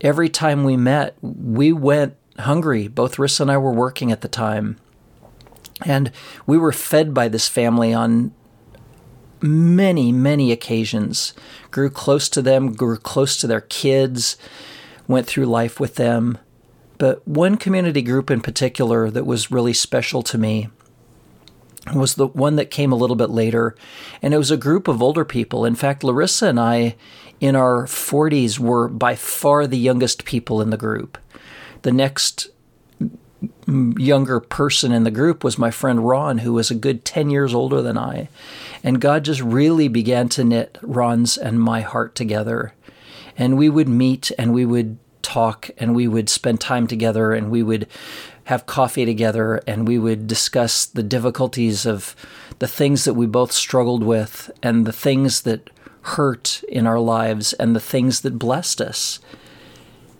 every 0.00 0.28
time 0.28 0.64
we 0.64 0.76
met, 0.76 1.16
we 1.20 1.72
went 1.72 2.16
hungry. 2.38 2.88
Both 2.88 3.16
Rissa 3.16 3.40
and 3.40 3.50
I 3.50 3.58
were 3.58 3.72
working 3.72 4.10
at 4.10 4.22
the 4.22 4.28
time. 4.28 4.78
And 5.84 6.10
we 6.46 6.56
were 6.56 6.72
fed 6.72 7.12
by 7.12 7.28
this 7.28 7.48
family 7.48 7.92
on 7.92 8.32
many, 9.40 10.12
many 10.12 10.52
occasions. 10.52 11.34
Grew 11.70 11.90
close 11.90 12.28
to 12.30 12.42
them, 12.42 12.72
grew 12.72 12.96
close 12.96 13.36
to 13.38 13.46
their 13.46 13.60
kids, 13.60 14.36
went 15.06 15.26
through 15.26 15.46
life 15.46 15.78
with 15.78 15.96
them. 15.96 16.38
But 16.98 17.26
one 17.26 17.56
community 17.56 18.02
group 18.02 18.30
in 18.30 18.40
particular 18.40 19.10
that 19.10 19.26
was 19.26 19.50
really 19.50 19.72
special 19.72 20.22
to 20.24 20.38
me 20.38 20.68
was 21.94 22.14
the 22.14 22.28
one 22.28 22.56
that 22.56 22.70
came 22.70 22.92
a 22.92 22.96
little 22.96 23.16
bit 23.16 23.30
later. 23.30 23.74
And 24.22 24.32
it 24.32 24.38
was 24.38 24.50
a 24.50 24.56
group 24.56 24.88
of 24.88 25.02
older 25.02 25.24
people. 25.24 25.64
In 25.64 25.74
fact, 25.74 26.04
Larissa 26.04 26.48
and 26.48 26.58
I, 26.58 26.96
in 27.40 27.56
our 27.56 27.84
40s, 27.84 28.58
were 28.58 28.88
by 28.88 29.14
far 29.16 29.66
the 29.66 29.78
youngest 29.78 30.24
people 30.24 30.62
in 30.62 30.70
the 30.70 30.76
group. 30.76 31.18
The 31.82 31.92
next 31.92 32.48
younger 33.66 34.40
person 34.40 34.92
in 34.92 35.04
the 35.04 35.10
group 35.10 35.44
was 35.44 35.58
my 35.58 35.70
friend 35.70 36.06
Ron, 36.06 36.38
who 36.38 36.54
was 36.54 36.70
a 36.70 36.74
good 36.74 37.04
10 37.04 37.28
years 37.30 37.52
older 37.52 37.82
than 37.82 37.98
I. 37.98 38.28
And 38.82 39.00
God 39.00 39.24
just 39.24 39.42
really 39.42 39.88
began 39.88 40.28
to 40.30 40.44
knit 40.44 40.78
Ron's 40.80 41.36
and 41.36 41.60
my 41.60 41.80
heart 41.82 42.14
together. 42.14 42.74
And 43.36 43.58
we 43.58 43.68
would 43.68 43.88
meet 43.88 44.30
and 44.38 44.54
we 44.54 44.64
would 44.64 44.98
talk 45.24 45.70
and 45.78 45.94
we 45.94 46.06
would 46.06 46.28
spend 46.28 46.60
time 46.60 46.86
together 46.86 47.32
and 47.32 47.50
we 47.50 47.62
would 47.62 47.88
have 48.44 48.66
coffee 48.66 49.04
together 49.04 49.60
and 49.66 49.88
we 49.88 49.98
would 49.98 50.26
discuss 50.26 50.86
the 50.86 51.02
difficulties 51.02 51.86
of 51.86 52.14
the 52.58 52.68
things 52.68 53.04
that 53.04 53.14
we 53.14 53.26
both 53.26 53.52
struggled 53.52 54.04
with 54.04 54.50
and 54.62 54.86
the 54.86 54.92
things 54.92 55.42
that 55.42 55.70
hurt 56.02 56.62
in 56.68 56.86
our 56.86 57.00
lives 57.00 57.54
and 57.54 57.74
the 57.74 57.80
things 57.80 58.20
that 58.20 58.38
blessed 58.38 58.80
us. 58.80 59.18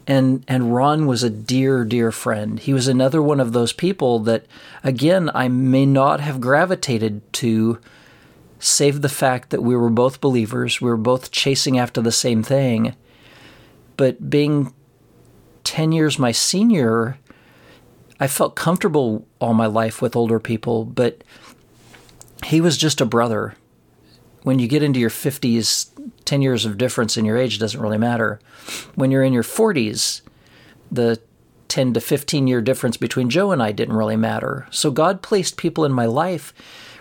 And 0.06 0.44
and 0.48 0.74
Ron 0.74 1.06
was 1.06 1.22
a 1.22 1.30
dear 1.30 1.84
dear 1.84 2.10
friend. 2.12 2.58
He 2.58 2.74
was 2.74 2.88
another 2.88 3.22
one 3.22 3.40
of 3.40 3.52
those 3.52 3.72
people 3.72 4.18
that 4.20 4.46
again 4.82 5.30
I 5.34 5.48
may 5.48 5.86
not 5.86 6.20
have 6.20 6.40
gravitated 6.40 7.32
to 7.34 7.78
save 8.58 9.02
the 9.02 9.08
fact 9.08 9.50
that 9.50 9.62
we 9.62 9.76
were 9.76 9.90
both 9.90 10.20
believers, 10.20 10.80
we 10.80 10.88
were 10.88 10.96
both 10.96 11.30
chasing 11.30 11.78
after 11.78 12.00
the 12.00 12.12
same 12.12 12.42
thing. 12.42 12.94
But 13.96 14.30
being 14.30 14.72
10 15.64 15.92
years 15.92 16.18
my 16.18 16.32
senior, 16.32 17.18
I 18.20 18.26
felt 18.26 18.54
comfortable 18.54 19.26
all 19.40 19.54
my 19.54 19.66
life 19.66 20.00
with 20.00 20.14
older 20.14 20.38
people, 20.38 20.84
but 20.84 21.24
he 22.46 22.60
was 22.60 22.76
just 22.76 23.00
a 23.00 23.06
brother. 23.06 23.54
When 24.42 24.58
you 24.58 24.68
get 24.68 24.82
into 24.82 25.00
your 25.00 25.10
50s, 25.10 25.88
10 26.24 26.42
years 26.42 26.64
of 26.64 26.78
difference 26.78 27.16
in 27.16 27.24
your 27.24 27.36
age 27.36 27.58
doesn't 27.58 27.80
really 27.80 27.98
matter. 27.98 28.40
When 28.94 29.10
you're 29.10 29.22
in 29.22 29.32
your 29.32 29.42
40s, 29.42 30.20
the 30.92 31.20
10 31.68 31.94
to 31.94 32.00
15 32.00 32.46
year 32.46 32.60
difference 32.60 32.96
between 32.96 33.30
Joe 33.30 33.50
and 33.50 33.62
I 33.62 33.72
didn't 33.72 33.96
really 33.96 34.16
matter. 34.16 34.66
So 34.70 34.90
God 34.90 35.22
placed 35.22 35.56
people 35.56 35.84
in 35.84 35.92
my 35.92 36.06
life, 36.06 36.52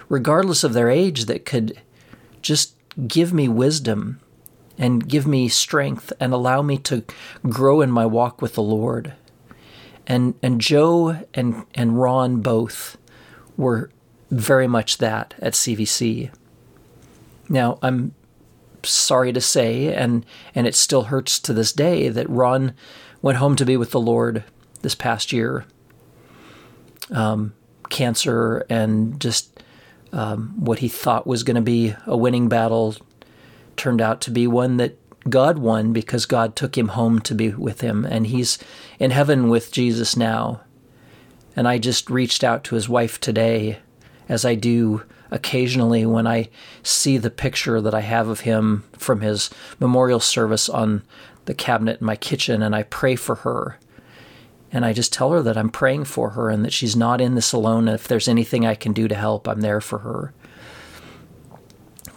regardless 0.09 0.63
of 0.63 0.73
their 0.73 0.89
age, 0.89 1.25
that 1.25 1.45
could 1.45 1.79
just 2.41 2.75
give 3.07 3.33
me 3.33 3.47
wisdom 3.47 4.19
and 4.77 5.07
give 5.07 5.27
me 5.27 5.47
strength 5.47 6.11
and 6.19 6.33
allow 6.33 6.61
me 6.61 6.77
to 6.79 7.03
grow 7.47 7.81
in 7.81 7.91
my 7.91 8.05
walk 8.05 8.41
with 8.41 8.55
the 8.55 8.63
Lord. 8.63 9.13
And 10.05 10.35
and 10.41 10.59
Joe 10.59 11.23
and 11.33 11.65
and 11.73 11.99
Ron 11.99 12.41
both 12.41 12.97
were 13.55 13.89
very 14.29 14.67
much 14.67 14.97
that 14.97 15.35
at 15.39 15.53
CVC. 15.53 16.31
Now 17.49 17.79
I'm 17.81 18.13
sorry 18.83 19.31
to 19.31 19.41
say, 19.41 19.93
and 19.93 20.25
and 20.55 20.67
it 20.67 20.75
still 20.75 21.03
hurts 21.03 21.39
to 21.39 21.53
this 21.53 21.71
day 21.71 22.09
that 22.09 22.29
Ron 22.29 22.73
went 23.21 23.37
home 23.37 23.55
to 23.55 23.65
be 23.65 23.77
with 23.77 23.91
the 23.91 23.99
Lord 23.99 24.43
this 24.81 24.95
past 24.95 25.31
year. 25.31 25.65
Um, 27.11 27.53
cancer 27.89 28.65
and 28.69 29.19
just 29.19 29.61
um, 30.11 30.53
what 30.57 30.79
he 30.79 30.87
thought 30.87 31.27
was 31.27 31.43
going 31.43 31.55
to 31.55 31.61
be 31.61 31.95
a 32.05 32.17
winning 32.17 32.49
battle 32.49 32.95
turned 33.77 34.01
out 34.01 34.21
to 34.21 34.31
be 34.31 34.47
one 34.47 34.77
that 34.77 34.97
God 35.29 35.57
won 35.57 35.93
because 35.93 36.25
God 36.25 36.55
took 36.55 36.77
him 36.77 36.89
home 36.89 37.19
to 37.21 37.33
be 37.33 37.49
with 37.49 37.81
him, 37.81 38.05
and 38.05 38.27
he's 38.27 38.57
in 38.99 39.11
heaven 39.11 39.49
with 39.49 39.71
Jesus 39.71 40.17
now. 40.17 40.61
And 41.55 41.67
I 41.67 41.77
just 41.77 42.09
reached 42.09 42.43
out 42.43 42.63
to 42.65 42.75
his 42.75 42.89
wife 42.89 43.19
today, 43.19 43.79
as 44.27 44.43
I 44.43 44.55
do 44.55 45.03
occasionally 45.31 46.05
when 46.05 46.27
I 46.27 46.49
see 46.83 47.17
the 47.17 47.29
picture 47.29 47.81
that 47.81 47.93
I 47.93 48.01
have 48.01 48.27
of 48.27 48.41
him 48.41 48.83
from 48.97 49.21
his 49.21 49.49
memorial 49.79 50.19
service 50.19 50.69
on 50.69 51.03
the 51.45 51.53
cabinet 51.53 52.01
in 52.01 52.05
my 52.05 52.15
kitchen, 52.15 52.61
and 52.61 52.75
I 52.75 52.83
pray 52.83 53.15
for 53.15 53.35
her. 53.35 53.79
And 54.71 54.83
I 54.83 54.91
just 54.91 55.13
tell 55.13 55.31
her 55.31 55.41
that 55.43 55.57
I'm 55.57 55.69
praying 55.69 56.05
for 56.05 56.31
her 56.31 56.49
and 56.49 56.65
that 56.65 56.73
she's 56.73 56.95
not 56.95 57.21
in 57.21 57.35
this 57.35 57.53
alone. 57.53 57.87
If 57.87 58.07
there's 58.07 58.27
anything 58.27 58.65
I 58.65 58.73
can 58.73 58.91
do 58.91 59.07
to 59.07 59.15
help, 59.15 59.47
I'm 59.47 59.61
there 59.61 59.81
for 59.81 59.99
her. 59.99 60.33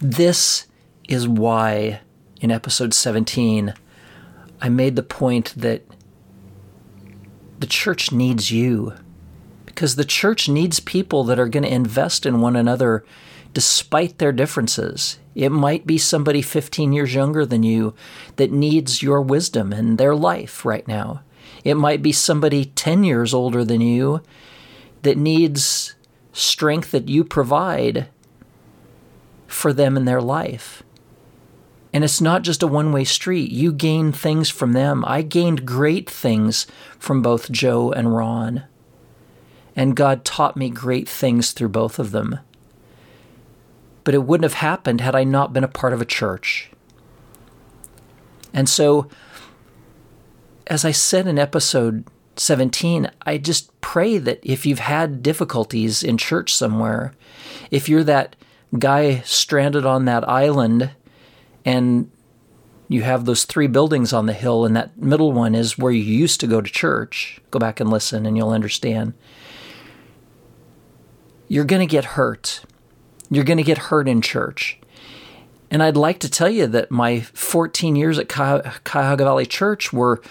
This 0.01 0.67
is 1.09 1.29
why 1.29 2.01
in 2.41 2.51
episode 2.51 2.95
17 2.95 3.75
I 4.61 4.69
made 4.69 4.97
the 4.97 5.03
point 5.03 5.55
that 5.57 5.83
the 7.59 7.67
church 7.67 8.13
needs 8.13 8.51
you 8.51 8.95
because 9.65 9.97
the 9.97 10.05
church 10.05 10.49
needs 10.49 10.81
people 10.81 11.25
that 11.25 11.39
are 11.39 11.49
going 11.49 11.63
to 11.63 11.73
invest 11.73 12.25
in 12.25 12.41
one 12.41 12.57
another 12.57 13.05
despite 13.53 14.19
their 14.19 14.33
differences. 14.33 15.19
It 15.35 15.51
might 15.51 15.87
be 15.87 15.99
somebody 15.99 16.43
15 16.43 16.93
years 16.93 17.15
younger 17.15 17.45
than 17.45 17.63
you 17.63 17.95
that 18.37 18.53
needs 18.53 19.03
your 19.03 19.21
wisdom 19.21 19.73
in 19.73 19.97
their 19.97 20.15
life 20.15 20.65
right 20.65 20.87
now. 20.89 21.23
It 21.63 21.75
might 21.75 22.03
be 22.03 22.13
somebody 22.13 22.67
10 22.67 23.05
years 23.05 23.35
older 23.35 23.65
than 23.65 23.81
you 23.81 24.23
that 25.03 25.19
needs 25.19 25.95
strength 26.33 26.91
that 26.91 27.09
you 27.09 27.25
provide 27.25 28.09
for 29.47 29.73
them 29.73 29.97
in 29.97 30.05
their 30.05 30.23
life. 30.23 30.83
And 31.97 32.05
it's 32.05 32.21
not 32.21 32.43
just 32.43 32.63
a 32.63 32.67
one 32.67 32.93
way 32.93 33.05
street. 33.05 33.51
You 33.51 33.73
gain 33.73 34.13
things 34.13 34.51
from 34.51 34.75
them. 34.75 35.03
I 35.07 35.23
gained 35.23 35.65
great 35.65 36.11
things 36.11 36.67
from 36.99 37.23
both 37.23 37.51
Joe 37.51 37.91
and 37.91 38.15
Ron. 38.15 38.65
And 39.75 39.97
God 39.97 40.23
taught 40.23 40.59
me 40.59 40.69
great 40.69 41.09
things 41.09 41.53
through 41.53 41.71
both 41.71 41.99
of 41.99 42.11
them. 42.11 42.41
But 44.05 44.13
it 44.13 44.25
wouldn't 44.25 44.45
have 44.45 44.61
happened 44.61 45.01
had 45.01 45.15
I 45.15 45.25
not 45.25 45.55
been 45.55 45.65
a 45.65 45.69
part 45.69 45.95
of 45.95 46.03
a 46.03 46.05
church. 46.05 46.71
And 48.53 48.69
so 48.69 49.09
as 50.67 50.85
I 50.85 50.91
said 50.91 51.27
in 51.27 51.39
episode 51.39 52.05
17, 52.37 53.11
I 53.23 53.39
just 53.39 53.81
pray 53.81 54.19
that 54.19 54.41
if 54.43 54.67
you've 54.67 54.81
had 54.81 55.23
difficulties 55.23 56.03
in 56.03 56.19
church 56.19 56.53
somewhere, 56.53 57.15
if 57.71 57.89
you're 57.89 58.05
that 58.05 58.37
guy 58.79 59.21
stranded 59.21 59.87
on 59.87 60.05
that 60.05 60.29
island 60.29 60.91
and 61.67 62.11
you 62.89 63.03
have 63.03 63.25
those 63.25 63.45
three 63.45 63.67
buildings 63.67 64.13
on 64.13 64.27
the 64.27 64.33
hill, 64.33 64.65
and 64.65 64.77
that 64.77 64.97
middle 64.97 65.33
one 65.33 65.55
is 65.55 65.77
where 65.77 65.93
you 65.93 66.03
used 66.03 66.41
to 66.41 66.47
go 66.47 66.61
to 66.61 66.71
church. 66.71 67.41
Go 67.51 67.59
back 67.59 67.81
and 67.81 67.91
listen, 67.91 68.25
and 68.25 68.37
you'll 68.37 68.51
understand. 68.51 69.13
You're 71.49 71.65
going 71.65 71.87
to 71.87 71.91
get 71.91 72.05
hurt. 72.05 72.63
You're 73.29 73.45
going 73.45 73.57
to 73.59 73.65
get 73.65 73.79
hurt 73.79 74.09
in 74.09 74.23
church. 74.23 74.79
And 75.69 75.83
I'd 75.83 75.97
like 75.97 76.21
to 76.21 76.31
tell 76.31 76.49
you 76.49 76.69
that 76.69 76.93
my 76.93 77.21
14 77.21 77.97
years 77.97 78.21
at 78.21 78.29
Cuyahoga 78.29 79.25
Valley 79.25 79.47
Church 79.47 79.93
were 79.93 80.23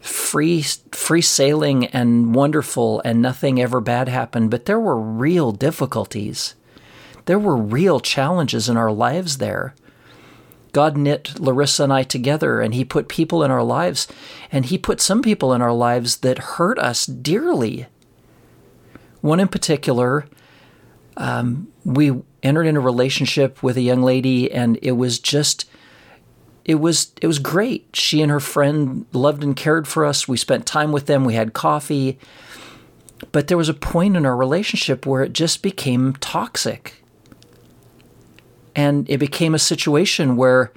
free 0.00 0.62
free 0.92 1.22
sailing 1.22 1.86
and 1.86 2.34
wonderful 2.34 3.00
and 3.04 3.20
nothing 3.20 3.60
ever 3.60 3.80
bad 3.80 4.08
happened, 4.08 4.50
but 4.50 4.66
there 4.66 4.78
were 4.78 5.00
real 5.00 5.50
difficulties. 5.50 6.54
There 7.24 7.38
were 7.38 7.56
real 7.56 7.98
challenges 7.98 8.68
in 8.68 8.76
our 8.76 8.92
lives 8.92 9.38
there. 9.38 9.74
God 10.76 10.98
knit 10.98 11.40
Larissa 11.40 11.84
and 11.84 11.92
I 11.94 12.02
together 12.02 12.60
and 12.60 12.74
he 12.74 12.84
put 12.84 13.08
people 13.08 13.42
in 13.42 13.50
our 13.50 13.62
lives 13.62 14.06
and 14.52 14.66
he 14.66 14.76
put 14.76 15.00
some 15.00 15.22
people 15.22 15.54
in 15.54 15.62
our 15.62 15.72
lives 15.72 16.18
that 16.18 16.36
hurt 16.36 16.78
us 16.78 17.06
dearly. 17.06 17.86
One 19.22 19.40
in 19.40 19.48
particular, 19.48 20.26
um, 21.16 21.68
we 21.82 22.20
entered 22.42 22.66
in 22.66 22.76
a 22.76 22.80
relationship 22.80 23.62
with 23.62 23.78
a 23.78 23.80
young 23.80 24.02
lady 24.02 24.52
and 24.52 24.78
it 24.82 24.92
was 24.92 25.18
just 25.18 25.64
it 26.66 26.74
was 26.74 27.14
it 27.22 27.26
was 27.26 27.38
great. 27.38 27.88
She 27.94 28.20
and 28.20 28.30
her 28.30 28.38
friend 28.38 29.06
loved 29.14 29.42
and 29.42 29.56
cared 29.56 29.88
for 29.88 30.04
us. 30.04 30.28
We 30.28 30.36
spent 30.36 30.66
time 30.66 30.92
with 30.92 31.06
them. 31.06 31.24
We 31.24 31.32
had 31.32 31.54
coffee. 31.54 32.18
But 33.32 33.48
there 33.48 33.56
was 33.56 33.70
a 33.70 33.72
point 33.72 34.14
in 34.14 34.26
our 34.26 34.36
relationship 34.36 35.06
where 35.06 35.22
it 35.22 35.32
just 35.32 35.62
became 35.62 36.16
toxic. 36.16 37.02
And 38.76 39.10
it 39.10 39.18
became 39.18 39.54
a 39.54 39.58
situation 39.58 40.36
where 40.36 40.72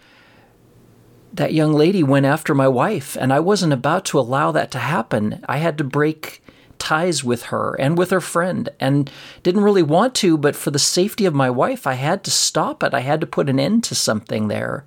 that 1.32 1.54
young 1.54 1.74
lady 1.74 2.02
went 2.02 2.26
after 2.26 2.56
my 2.56 2.68
wife, 2.68 3.16
and 3.16 3.32
I 3.32 3.40
wasn't 3.40 3.74
about 3.74 4.06
to 4.06 4.20
allow 4.20 4.52
that 4.52 4.72
to 4.72 4.80
happen. 4.80 5.46
I 5.48 5.58
had 5.58 5.78
to 5.78 5.84
break 5.84 6.42
ties 6.80 7.24
with 7.24 7.44
her 7.44 7.76
and 7.80 7.96
with 7.96 8.10
her 8.10 8.22
friend, 8.22 8.70
and 8.80 9.12
didn't 9.44 9.64
really 9.64 9.84
want 9.84 10.16
to, 10.16 10.38
but 10.38 10.56
for 10.56 10.72
the 10.72 10.80
safety 10.80 11.26
of 11.26 11.36
my 11.36 11.52
wife, 11.52 11.86
I 11.86 11.94
had 11.94 12.24
to 12.24 12.32
stop 12.32 12.82
it. 12.82 12.96
I 12.96 13.02
had 13.02 13.22
to 13.22 13.28
put 13.28 13.50
an 13.50 13.60
end 13.60 13.84
to 13.84 13.96
something 13.96 14.48
there 14.48 14.86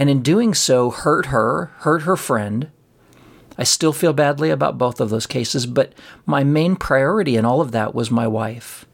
and 0.00 0.08
in 0.08 0.22
doing 0.22 0.54
so, 0.54 0.88
hurt 0.88 1.26
her, 1.26 1.72
hurt 1.80 2.02
her 2.02 2.16
friend. 2.16 2.70
I 3.58 3.64
still 3.64 3.92
feel 3.92 4.14
badly 4.14 4.48
about 4.48 4.78
both 4.78 4.98
of 4.98 5.10
those 5.10 5.26
cases, 5.26 5.66
but 5.66 5.92
my 6.24 6.42
main 6.42 6.74
priority 6.74 7.36
in 7.36 7.44
all 7.44 7.60
of 7.60 7.72
that 7.72 7.94
was 7.94 8.10
my 8.10 8.26
wife. 8.26 8.86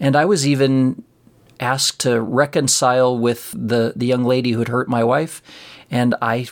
And 0.00 0.16
I 0.16 0.24
was 0.24 0.48
even 0.48 1.04
asked 1.60 2.00
to 2.00 2.20
reconcile 2.20 3.18
with 3.18 3.52
the, 3.52 3.92
the 3.96 4.06
young 4.06 4.24
lady 4.24 4.52
who 4.52 4.58
had 4.60 4.68
hurt 4.68 4.88
my 4.88 5.04
wife, 5.04 5.42
and 5.90 6.14
I 6.20 6.46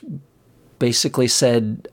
basically 0.79 1.29
said, 1.29 1.89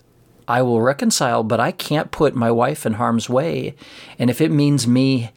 I 0.47 0.61
will 0.61 0.81
reconcile, 0.81 1.43
but 1.43 1.59
I 1.59 1.71
can't 1.71 2.11
put 2.11 2.35
my 2.35 2.51
wife 2.51 2.85
in 2.85 2.93
harm's 2.93 3.29
way. 3.29 3.75
And 4.19 4.29
if 4.29 4.41
it 4.41 4.51
means 4.51 4.87
me 4.87 5.31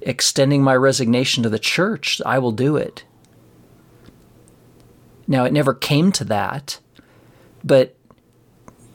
extending 0.00 0.62
my 0.62 0.74
resignation 0.74 1.42
to 1.42 1.48
the 1.48 1.58
church, 1.58 2.20
I 2.26 2.38
will 2.38 2.52
do 2.52 2.76
it. 2.76 3.04
Now, 5.28 5.44
it 5.44 5.52
never 5.52 5.74
came 5.74 6.10
to 6.12 6.24
that, 6.24 6.80
but 7.62 7.94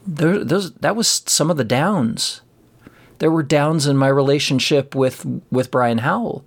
there, 0.06 0.44
those, 0.44 0.74
that 0.74 0.96
was 0.96 1.24
some 1.26 1.50
of 1.50 1.58
the 1.58 1.64
downs. 1.64 2.42
There 3.20 3.32
were 3.32 3.44
downs 3.44 3.88
in 3.88 3.98
my 3.98 4.10
relationship 4.10 4.94
with, 4.94 5.26
with 5.50 5.72
Brian 5.72 6.00
Howell. 6.00 6.46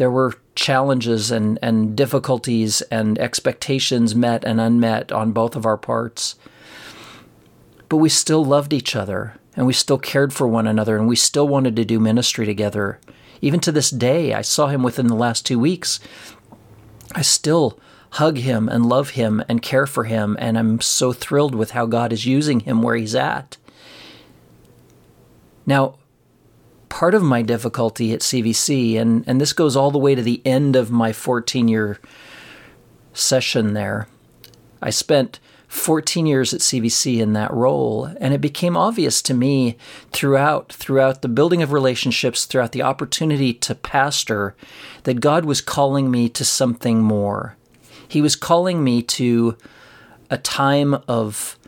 There 0.00 0.10
were 0.10 0.32
challenges 0.54 1.30
and, 1.30 1.58
and 1.60 1.94
difficulties 1.94 2.80
and 2.90 3.18
expectations 3.18 4.14
met 4.14 4.44
and 4.44 4.58
unmet 4.58 5.12
on 5.12 5.32
both 5.32 5.54
of 5.54 5.66
our 5.66 5.76
parts. 5.76 6.36
But 7.90 7.98
we 7.98 8.08
still 8.08 8.42
loved 8.42 8.72
each 8.72 8.96
other 8.96 9.34
and 9.54 9.66
we 9.66 9.74
still 9.74 9.98
cared 9.98 10.32
for 10.32 10.48
one 10.48 10.66
another 10.66 10.96
and 10.96 11.06
we 11.06 11.16
still 11.16 11.46
wanted 11.46 11.76
to 11.76 11.84
do 11.84 12.00
ministry 12.00 12.46
together. 12.46 12.98
Even 13.42 13.60
to 13.60 13.70
this 13.70 13.90
day, 13.90 14.32
I 14.32 14.40
saw 14.40 14.68
him 14.68 14.82
within 14.82 15.06
the 15.08 15.14
last 15.14 15.44
two 15.44 15.58
weeks. 15.58 16.00
I 17.14 17.20
still 17.20 17.78
hug 18.12 18.38
him 18.38 18.70
and 18.70 18.86
love 18.86 19.10
him 19.10 19.44
and 19.50 19.60
care 19.60 19.86
for 19.86 20.04
him. 20.04 20.34
And 20.40 20.58
I'm 20.58 20.80
so 20.80 21.12
thrilled 21.12 21.54
with 21.54 21.72
how 21.72 21.84
God 21.84 22.10
is 22.10 22.24
using 22.24 22.60
him 22.60 22.80
where 22.80 22.96
he's 22.96 23.14
at. 23.14 23.58
Now, 25.66 25.96
part 27.00 27.14
of 27.14 27.22
my 27.22 27.40
difficulty 27.40 28.12
at 28.12 28.20
CVC, 28.20 29.00
and, 29.00 29.24
and 29.26 29.40
this 29.40 29.54
goes 29.54 29.74
all 29.74 29.90
the 29.90 29.96
way 29.96 30.14
to 30.14 30.20
the 30.20 30.42
end 30.44 30.76
of 30.76 30.90
my 30.90 31.14
14 31.14 31.66
year 31.66 31.98
session 33.14 33.72
there, 33.72 34.06
I 34.82 34.90
spent 34.90 35.40
14 35.68 36.26
years 36.26 36.52
at 36.52 36.60
CVC 36.60 37.18
in 37.18 37.32
that 37.32 37.54
role, 37.54 38.04
and 38.20 38.34
it 38.34 38.42
became 38.42 38.76
obvious 38.76 39.22
to 39.22 39.32
me 39.32 39.78
throughout 40.12 40.74
throughout 40.74 41.22
the 41.22 41.28
building 41.28 41.62
of 41.62 41.72
relationships, 41.72 42.44
throughout 42.44 42.72
the 42.72 42.82
opportunity 42.82 43.54
to 43.54 43.74
pastor, 43.74 44.54
that 45.04 45.22
God 45.22 45.46
was 45.46 45.62
calling 45.62 46.10
me 46.10 46.28
to 46.28 46.44
something 46.44 47.00
more. 47.00 47.56
He 48.06 48.20
was 48.20 48.36
calling 48.36 48.84
me 48.84 49.00
to 49.04 49.56
a 50.28 50.36
time 50.36 51.02
of 51.08 51.58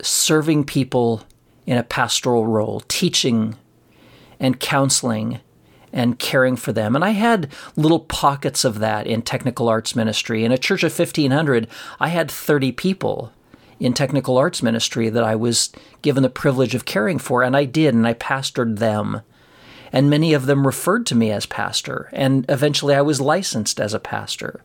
serving 0.00 0.64
people 0.64 1.22
in 1.66 1.76
a 1.76 1.82
pastoral 1.82 2.46
role, 2.46 2.80
teaching 2.88 3.58
and 4.42 4.60
counseling 4.60 5.40
and 5.94 6.18
caring 6.18 6.56
for 6.56 6.72
them. 6.72 6.94
And 6.94 7.02
I 7.02 7.10
had 7.10 7.50
little 7.76 8.00
pockets 8.00 8.64
of 8.64 8.80
that 8.80 9.06
in 9.06 9.22
technical 9.22 9.70
arts 9.70 9.96
ministry. 9.96 10.44
In 10.44 10.52
a 10.52 10.58
church 10.58 10.82
of 10.82 10.98
1,500, 10.98 11.66
I 11.98 12.08
had 12.08 12.30
30 12.30 12.72
people 12.72 13.32
in 13.80 13.94
technical 13.94 14.36
arts 14.36 14.62
ministry 14.62 15.08
that 15.08 15.24
I 15.24 15.34
was 15.34 15.72
given 16.02 16.22
the 16.22 16.28
privilege 16.28 16.74
of 16.74 16.84
caring 16.84 17.18
for, 17.18 17.42
and 17.42 17.56
I 17.56 17.64
did, 17.64 17.94
and 17.94 18.06
I 18.06 18.12
pastored 18.12 18.78
them. 18.78 19.22
And 19.92 20.10
many 20.10 20.34
of 20.34 20.46
them 20.46 20.66
referred 20.66 21.06
to 21.06 21.14
me 21.14 21.30
as 21.30 21.46
pastor, 21.46 22.10
and 22.12 22.44
eventually 22.48 22.94
I 22.94 23.02
was 23.02 23.20
licensed 23.20 23.80
as 23.80 23.94
a 23.94 23.98
pastor 23.98 24.62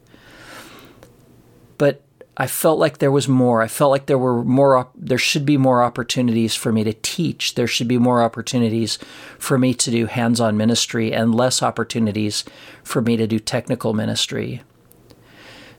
but 1.78 2.02
I 2.40 2.46
felt 2.46 2.78
like 2.78 3.00
there 3.00 3.12
was 3.12 3.28
more. 3.28 3.64
I 3.64 3.68
felt 3.68 3.90
like 3.90 4.06
there 4.06 4.18
were 4.18 4.44
more. 4.44 4.88
There 4.94 5.18
should 5.18 5.44
be 5.44 5.58
more 5.58 5.82
opportunities 5.82 6.54
for 6.54 6.72
me 6.72 6.84
to 6.84 6.94
teach. 6.94 7.56
There 7.56 7.66
should 7.66 7.88
be 7.88 7.98
more 7.98 8.22
opportunities 8.22 9.00
for 9.40 9.58
me 9.58 9.74
to 9.74 9.90
do 9.90 10.06
hands-on 10.06 10.56
ministry, 10.56 11.12
and 11.12 11.34
less 11.34 11.64
opportunities 11.64 12.46
for 12.84 13.02
me 13.02 13.18
to 13.18 13.26
do 13.26 13.40
technical 13.40 13.96
ministry. 13.96 14.62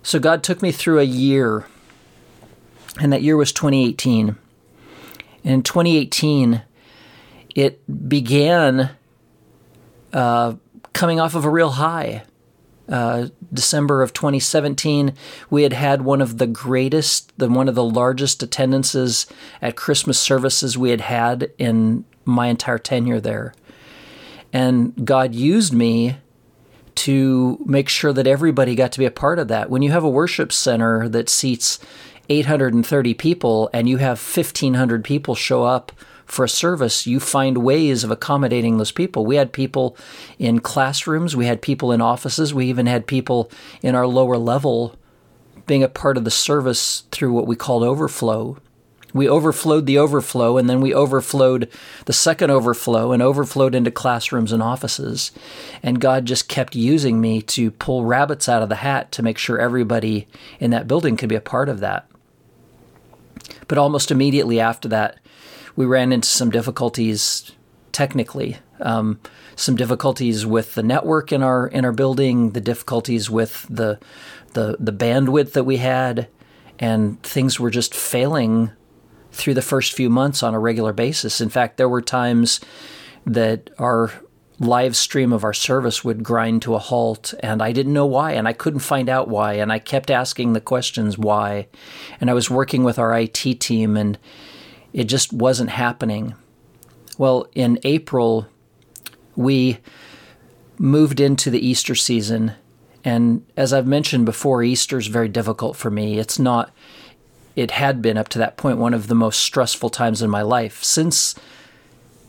So 0.03 0.19
God 0.19 0.43
took 0.43 0.61
me 0.61 0.73
through 0.73 0.99
a 0.99 1.05
year, 1.05 1.67
and 3.01 3.13
that 3.13 3.23
year 3.23 3.37
was 3.37 3.53
2018. 3.53 4.37
And 5.45 5.55
in 5.55 5.63
2018, 5.63 6.63
it 7.55 8.09
began 8.09 8.91
uh, 10.13 10.55
coming 10.93 11.21
off 11.21 11.37
of 11.37 11.45
a 11.45 11.51
real 11.51 11.71
high 11.71 12.25
uh, 12.89 13.29
December 13.53 14.03
of 14.03 14.13
2017, 14.13 15.15
we 15.51 15.63
had 15.63 15.73
had 15.73 16.03
one 16.03 16.21
of 16.21 16.39
the 16.39 16.47
greatest, 16.47 17.33
the 17.39 17.49
one 17.49 17.69
of 17.69 17.75
the 17.75 17.85
largest 17.85 18.43
attendances 18.43 19.27
at 19.61 19.77
Christmas 19.77 20.19
services 20.19 20.79
we 20.79 20.91
had 20.91 21.03
had 21.03 21.51
in 21.59 22.05
my 22.25 22.47
entire 22.47 22.79
tenure 22.79 23.21
there. 23.21 23.55
And 24.53 25.07
God 25.07 25.35
used 25.35 25.73
me 25.73 26.17
to 26.97 27.59
make 27.65 27.89
sure 27.89 28.13
that 28.13 28.27
everybody 28.27 28.75
got 28.75 28.93
to 28.93 28.99
be 28.99 29.05
a 29.05 29.11
part 29.11 29.39
of 29.39 29.49
that. 29.49 29.71
When 29.71 29.83
you 29.83 29.93
have 29.93 30.05
a 30.05 30.11
worship 30.11 30.53
center 30.53 31.09
that 31.09 31.29
seats 31.29 31.79
830 32.29 33.15
people 33.15 33.71
and 33.73 33.89
you 33.89 33.99
have 33.99 34.21
1,500 34.21 35.05
people 35.05 35.35
show 35.35 35.65
up 35.65 35.93
for 36.29 36.45
a 36.45 36.49
service, 36.49 37.07
you 37.07 37.19
find 37.19 37.59
ways 37.59 38.05
of 38.05 38.11
accommodating 38.11 38.77
those 38.77 38.93
people. 38.93 39.27
We 39.27 39.37
had 39.37 39.53
people 39.53 39.97
in 40.39 40.61
classrooms, 40.61 41.35
we 41.35 41.47
had 41.47 41.63
people 41.63 41.91
in 41.91 42.01
offices, 42.01 42.55
we 42.55 42.67
even 42.67 42.87
had 42.87 43.07
people 43.07 43.51
in 43.83 43.95
our 43.95 44.07
lower 44.07 44.37
level 44.37 44.95
being 45.67 45.83
a 45.83 45.89
part 45.89 46.17
of 46.17 46.25
the 46.25 46.31
service 46.31 47.05
through 47.11 47.33
what 47.33 47.47
we 47.47 47.57
called 47.57 47.83
overflow. 47.83 48.59
We 49.15 49.27
overflowed 49.27 49.87
the 49.87 49.99
overflow, 49.99 50.59
and 50.59 50.69
then 50.69 50.83
we 50.83 50.93
overflowed 50.93 51.71
the 52.05 52.13
second 52.13 52.51
overflow 52.51 53.13
and 53.13 53.23
overflowed 53.23 53.75
into 53.75 53.91
classrooms 53.91 54.53
and 54.53 54.63
offices. 54.63 55.33
And 55.83 56.01
God 56.01 56.27
just 56.27 56.49
kept 56.49 56.77
using 56.77 57.21
me 57.21 57.41
to 57.43 57.71
pull 57.71 58.05
rabbits 58.05 58.51
out 58.51 58.63
of 58.63 58.69
the 58.69 58.77
hat 58.77 59.11
to 59.13 59.23
make 59.23 59.39
sure 59.39 59.59
everybody 59.59 60.29
in 60.61 60.71
that 60.73 60.87
building 60.87 61.17
could 61.17 61.31
be 61.31 61.35
a 61.35 61.41
part 61.41 61.71
of 61.71 61.81
that. 61.81 62.07
But 63.67 63.79
almost 63.79 64.11
immediately 64.11 64.61
after 64.61 64.89
that, 64.89 65.19
we 65.79 65.87
ran 65.87 66.13
into 66.13 66.27
some 66.27 66.51
difficulties 66.51 67.53
technically. 67.93 68.59
Um, 68.81 69.21
some 69.55 69.77
difficulties 69.77 70.45
with 70.45 70.75
the 70.75 70.83
network 70.83 71.31
in 71.31 71.41
our 71.41 71.69
in 71.69 71.85
our 71.85 71.93
building, 71.93 72.51
the 72.51 72.61
difficulties 72.61 73.31
with 73.31 73.65
the 73.71 74.01
the 74.55 74.77
the 74.81 74.93
bandwidth 74.93 75.53
that 75.53 75.63
we 75.63 75.77
had, 75.77 76.27
and 76.81 77.23
things 77.23 77.61
were 77.61 77.71
just 77.71 77.95
failing 77.95 78.73
through 79.31 79.55
the 79.55 79.63
first 79.63 79.93
few 79.93 80.11
months 80.11 80.43
on 80.43 80.53
a 80.53 80.59
regular 80.59 80.93
basis. 80.93 81.41
In 81.41 81.49
fact, 81.49 81.77
there 81.77 81.89
were 81.89 82.03
times 82.03 82.61
that 83.25 83.71
our 83.79 84.11
live 84.59 84.97
stream 84.97 85.33
of 85.33 85.45
our 85.45 85.53
service 85.53 86.03
would 86.03 86.25
grind 86.25 86.61
to 86.63 86.75
a 86.75 86.81
halt 86.81 87.35
and 87.39 87.63
I 87.63 87.71
didn't 87.71 87.93
know 87.93 88.07
why 88.07 88.33
and 88.33 88.49
I 88.49 88.53
couldn't 88.53 88.81
find 88.81 89.09
out 89.09 89.29
why 89.29 89.53
and 89.53 89.73
I 89.73 89.79
kept 89.79 90.11
asking 90.11 90.53
the 90.53 90.61
questions 90.61 91.17
why 91.17 91.69
and 92.21 92.29
I 92.29 92.35
was 92.35 92.51
working 92.51 92.83
with 92.83 92.99
our 92.99 93.17
IT 93.17 93.61
team 93.61 93.97
and 93.97 94.19
it 94.93 95.05
just 95.05 95.33
wasn't 95.33 95.71
happening. 95.71 96.35
Well, 97.17 97.49
in 97.55 97.79
April 97.85 98.47
we 99.37 99.79
moved 100.79 101.21
into 101.21 101.51
the 101.51 101.65
Easter 101.65 101.95
season 101.95 102.53
and 103.05 103.45
as 103.57 103.73
I've 103.73 103.87
mentioned 103.87 104.27
before 104.27 104.63
Easter 104.63 104.99
is 104.99 105.07
very 105.07 105.29
difficult 105.29 105.77
for 105.77 105.91
me. 105.91 106.19
It's 106.19 106.39
not 106.39 106.73
it 107.57 107.73
had 107.73 108.01
been 108.01 108.17
up 108.17 108.29
to 108.29 108.39
that 108.39 108.57
point 108.57 108.79
one 108.79 108.95
of 108.95 109.09
the 109.09 109.15
most 109.15 109.41
stressful 109.41 109.91
times 109.91 110.23
in 110.23 110.31
my 110.31 110.43
life 110.43 110.85
since 110.85 111.35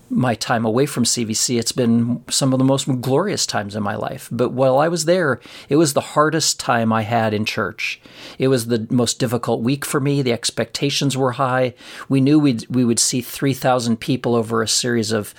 my 0.09 0.33
time 0.35 0.65
away 0.65 0.85
from 0.85 1.03
CVC, 1.03 1.59
it's 1.59 1.71
been 1.71 2.23
some 2.29 2.51
of 2.53 2.59
the 2.59 2.65
most 2.65 3.01
glorious 3.01 3.45
times 3.45 3.75
in 3.75 3.83
my 3.83 3.95
life. 3.95 4.27
But 4.31 4.51
while 4.51 4.79
I 4.79 4.87
was 4.87 5.05
there, 5.05 5.39
it 5.69 5.75
was 5.75 5.93
the 5.93 6.01
hardest 6.01 6.59
time 6.59 6.91
I 6.91 7.03
had 7.03 7.33
in 7.33 7.45
church. 7.45 8.01
It 8.37 8.47
was 8.47 8.67
the 8.67 8.87
most 8.89 9.19
difficult 9.19 9.61
week 9.61 9.85
for 9.85 9.99
me. 9.99 10.21
The 10.21 10.33
expectations 10.33 11.15
were 11.15 11.33
high. 11.33 11.75
We 12.07 12.21
knew 12.21 12.39
we'd, 12.39 12.65
we 12.69 12.85
would 12.85 12.99
see 12.99 13.21
3,000 13.21 13.97
people 13.97 14.35
over 14.35 14.61
a 14.61 14.67
series 14.67 15.11
of 15.11 15.29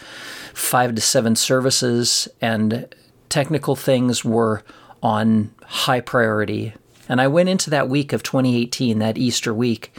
five 0.55 0.95
to 0.95 1.01
seven 1.01 1.37
services, 1.37 2.29
and 2.41 2.95
technical 3.29 3.77
things 3.77 4.25
were 4.25 4.63
on 5.03 5.53
high 5.65 6.01
priority. 6.01 6.75
And 7.09 7.21
I 7.21 7.27
went 7.27 7.49
into 7.49 7.71
that 7.71 7.89
week 7.89 8.13
of 8.13 8.23
2018, 8.23 9.01
that 9.01 9.19
Easter 9.19 9.53
week, 9.53 9.93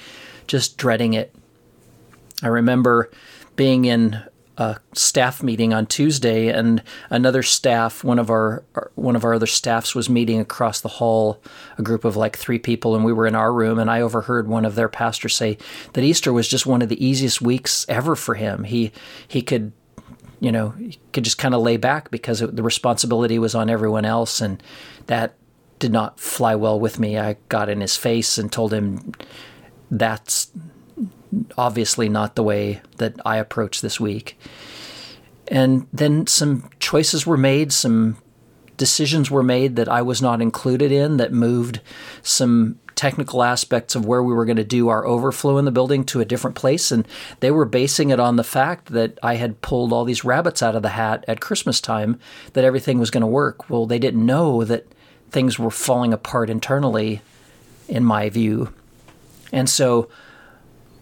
just 0.48 0.78
dreading 0.78 1.14
it. 1.14 1.36
I 2.42 2.48
remember 2.48 3.12
being 3.56 3.86
in 3.86 4.24
a 4.58 4.78
staff 4.94 5.42
meeting 5.42 5.74
on 5.74 5.86
Tuesday, 5.86 6.50
and 6.50 6.84
another 7.10 7.42
staff, 7.42 8.04
one 8.04 8.20
of 8.20 8.30
our 8.30 8.64
one 8.96 9.16
of 9.16 9.24
our 9.24 9.34
other 9.34 9.48
staffs, 9.48 9.96
was 9.96 10.10
meeting 10.10 10.40
across 10.40 10.82
the 10.82 10.90
hall, 10.90 11.42
a 11.78 11.82
group 11.82 12.04
of 12.04 12.16
like 12.18 12.38
three 12.38 12.60
people, 12.60 12.96
and 12.96 13.06
we 13.06 13.14
were 13.14 13.28
in 13.28 13.36
our 13.36 13.54
room, 13.54 13.80
and 13.80 13.90
I 13.90 14.02
overheard 14.02 14.48
one 14.48 14.66
of 14.66 14.76
their 14.76 14.90
pastors 14.90 15.36
say 15.36 15.58
that 15.94 16.04
Easter 16.04 16.34
was 16.34 16.48
just 16.48 16.66
one 16.66 16.82
of 16.82 16.90
the 16.90 17.04
easiest 17.04 17.42
weeks 17.42 17.86
ever 17.88 18.16
for 18.16 18.36
him. 18.36 18.66
He 18.66 18.92
he 19.28 19.42
could, 19.42 19.72
you 20.40 20.52
know, 20.52 20.74
could 21.14 21.24
just 21.24 21.38
kind 21.38 21.56
of 21.56 21.62
lay 21.62 21.78
back 21.78 22.12
because 22.12 22.42
it, 22.42 22.56
the 22.56 22.64
responsibility 22.64 23.40
was 23.40 23.56
on 23.56 23.70
everyone 23.70 24.06
else, 24.06 24.42
and 24.42 24.62
that 25.08 25.36
did 25.80 25.92
not 25.92 26.20
fly 26.20 26.56
well 26.56 26.80
with 26.80 27.00
me. 27.00 27.18
I 27.18 27.38
got 27.50 27.70
in 27.70 27.82
his 27.82 27.98
face 27.98 28.38
and 28.38 28.52
told 28.52 28.74
him 28.74 29.14
that's 29.90 30.52
obviously 31.58 32.10
not 32.10 32.36
the 32.36 32.44
way 32.44 32.82
that 32.98 33.16
I 33.26 33.38
approach 33.38 33.82
this 33.82 34.00
week. 34.00 34.38
And 35.48 35.88
then 35.92 36.28
some 36.28 36.70
choices 36.80 37.28
were 37.28 37.38
made, 37.38 37.74
some 37.74 38.18
decisions 38.78 39.30
were 39.30 39.44
made 39.44 39.76
that 39.76 39.90
I 39.90 40.02
was 40.02 40.22
not 40.22 40.42
included 40.42 40.92
in 40.92 41.18
that 41.18 41.34
moved 41.34 41.82
some 42.24 42.80
technical 42.96 43.44
aspects 43.44 43.96
of 43.96 44.06
where 44.06 44.22
we 44.22 44.34
were 44.34 44.46
going 44.46 44.58
to 44.58 44.64
do 44.64 44.90
our 44.90 45.06
overflow 45.06 45.58
in 45.58 45.66
the 45.66 45.72
building 45.72 46.04
to 46.06 46.20
a 46.20 46.26
different 46.26 46.56
place. 46.56 46.92
And 46.92 47.08
they 47.40 47.52
were 47.52 47.66
basing 47.66 48.12
it 48.12 48.20
on 48.20 48.36
the 48.36 48.44
fact 48.44 48.88
that 48.88 49.18
I 49.24 49.36
had 49.36 49.62
pulled 49.62 49.92
all 49.92 50.06
these 50.06 50.24
rabbits 50.24 50.62
out 50.62 50.76
of 50.76 50.84
the 50.84 50.90
hat 50.90 51.26
at 51.28 51.42
Christmas 51.42 51.82
time, 51.82 52.20
that 52.54 52.64
everything 52.64 53.00
was 53.00 53.12
going 53.12 53.22
to 53.22 53.28
work. 53.28 53.70
Well, 53.70 53.86
they 53.86 54.00
didn't 54.00 54.26
know 54.26 54.64
that 54.64 54.86
things 55.32 55.58
were 55.58 55.72
falling 55.72 56.14
apart 56.14 56.50
internally, 56.50 57.22
in 57.88 58.04
my 58.04 58.30
view. 58.30 58.74
And 59.52 59.70
so 59.70 60.10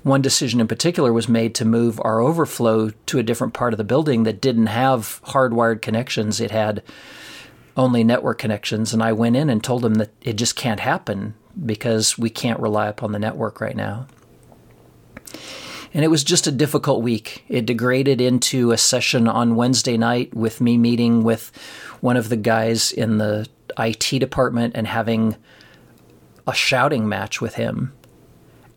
one 0.10 0.22
decision 0.22 0.60
in 0.60 0.68
particular 0.68 1.14
was 1.14 1.30
made 1.30 1.56
to 1.56 1.66
move 1.66 2.02
our 2.04 2.20
overflow 2.20 2.90
to 3.06 3.20
a 3.20 3.24
different 3.24 3.54
part 3.54 3.74
of 3.74 3.78
the 3.78 3.84
building 3.84 4.24
that 4.24 4.42
didn't 4.42 4.68
have 4.68 5.22
hardwired 5.26 5.82
connections. 5.82 6.42
It 6.42 6.52
had 6.52 6.84
only 7.78 8.04
network 8.04 8.40
connections. 8.40 8.94
And 8.94 9.02
I 9.02 9.14
went 9.14 9.36
in 9.36 9.50
and 9.50 9.64
told 9.64 9.84
them 9.84 9.96
that 9.96 10.12
it 10.22 10.34
just 10.34 10.56
can't 10.56 10.82
happen 10.82 11.36
because 11.66 12.18
we 12.18 12.30
can't 12.30 12.60
rely 12.60 12.88
upon 12.88 13.12
the 13.12 13.20
network 13.20 13.62
right 13.62 13.76
now. 13.76 14.08
And 15.94 16.04
it 16.04 16.10
was 16.10 16.24
just 16.24 16.46
a 16.46 16.52
difficult 16.52 17.02
week. 17.02 17.44
It 17.48 17.66
degraded 17.66 18.22
into 18.22 18.72
a 18.72 18.78
session 18.78 19.28
on 19.28 19.56
Wednesday 19.56 19.98
night 19.98 20.34
with 20.36 20.62
me 20.62 20.78
meeting 20.78 21.24
with 21.24 21.52
one 22.02 22.18
of 22.18 22.30
the 22.30 22.38
guys 22.38 22.92
in 22.92 23.18
the 23.18 23.48
IT 23.78 24.20
department 24.20 24.76
and 24.76 24.88
having 24.88 25.36
a 26.46 26.54
shouting 26.54 27.08
match 27.08 27.42
with 27.42 27.56
him 27.56 27.94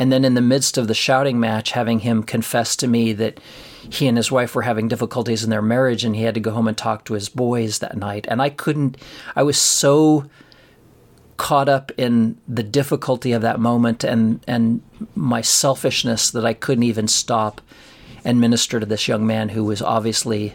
and 0.03 0.11
then 0.11 0.25
in 0.25 0.35
the 0.35 0.41
midst 0.41 0.79
of 0.79 0.89
the 0.89 0.95
shouting 0.95 1.39
match, 1.39 1.71
having 1.71 2.01
him 2.01 2.25
confess 2.25 2.75
to 2.75 2.89
me 2.89 3.13
that 3.13 3.39
he 3.89 4.09
and 4.09 4.17
his 4.17 4.33
wife 4.33 4.53
were 4.53 4.63
having 4.63 4.89
difficulties 4.89 5.45
in 5.45 5.51
their 5.51 5.63
marriage 5.63 6.05
and 6.05 6.17
he 6.17 6.25
had 6.25 6.35
to 6.35 6.41
go 6.41 6.51
home 6.51 6.67
and 6.67 6.77
talk 6.77 7.05
to 7.05 7.15
his 7.15 7.29
boys 7.29 7.79
that 7.79 7.97
night. 7.97 8.27
And 8.29 8.43
I 8.43 8.51
couldn't, 8.51 8.97
I 9.37 9.45
was 9.45 9.57
so 9.57 10.29
caught 11.37 11.69
up 11.69 11.93
in 11.97 12.37
the 12.49 12.65
difficulty 12.65 13.31
of 13.31 13.43
that 13.43 13.61
moment 13.61 14.03
and, 14.03 14.43
and 14.49 14.83
my 15.15 15.41
selfishness 15.41 16.33
that 16.33 16.45
I 16.45 16.53
couldn't 16.53 16.83
even 16.83 17.07
stop 17.07 17.61
and 18.25 18.41
minister 18.41 18.81
to 18.81 18.87
this 18.87 19.07
young 19.07 19.25
man 19.25 19.51
who 19.51 19.63
was 19.63 19.81
obviously 19.81 20.55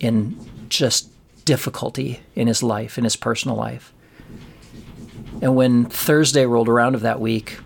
in 0.00 0.38
just 0.68 1.08
difficulty 1.46 2.20
in 2.34 2.46
his 2.46 2.62
life, 2.62 2.98
in 2.98 3.04
his 3.04 3.16
personal 3.16 3.56
life. 3.56 3.94
And 5.40 5.56
when 5.56 5.86
Thursday 5.86 6.44
rolled 6.44 6.68
around 6.68 6.94
of 6.94 7.00
that 7.00 7.20
week, 7.20 7.58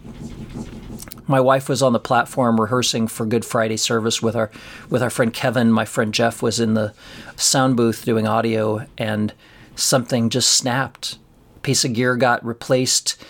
my 1.27 1.41
wife 1.41 1.69
was 1.69 1.83
on 1.83 1.93
the 1.93 1.99
platform 1.99 2.61
rehearsing 2.61 3.09
for 3.09 3.27
Good 3.27 3.45
Friday 3.45 3.77
service 3.77 4.23
with 4.23 4.37
our 4.37 4.51
with 4.89 5.03
our 5.03 5.11
friend 5.11 5.33
Kevin. 5.33 5.73
My 5.73 5.85
friend 5.85 6.15
Jeff 6.15 6.43
was 6.43 6.61
in 6.61 6.75
the 6.75 6.95
sound 7.37 7.77
booth 7.77 8.05
doing 8.05 8.27
audio, 8.27 8.87
and 8.97 9.33
something 9.75 10.31
just 10.31 10.53
snapped. 10.53 11.19
A 11.57 11.61
piece 11.61 11.85
of 11.85 11.93
gear 11.93 12.17
got 12.17 12.45
replaced, 12.45 13.23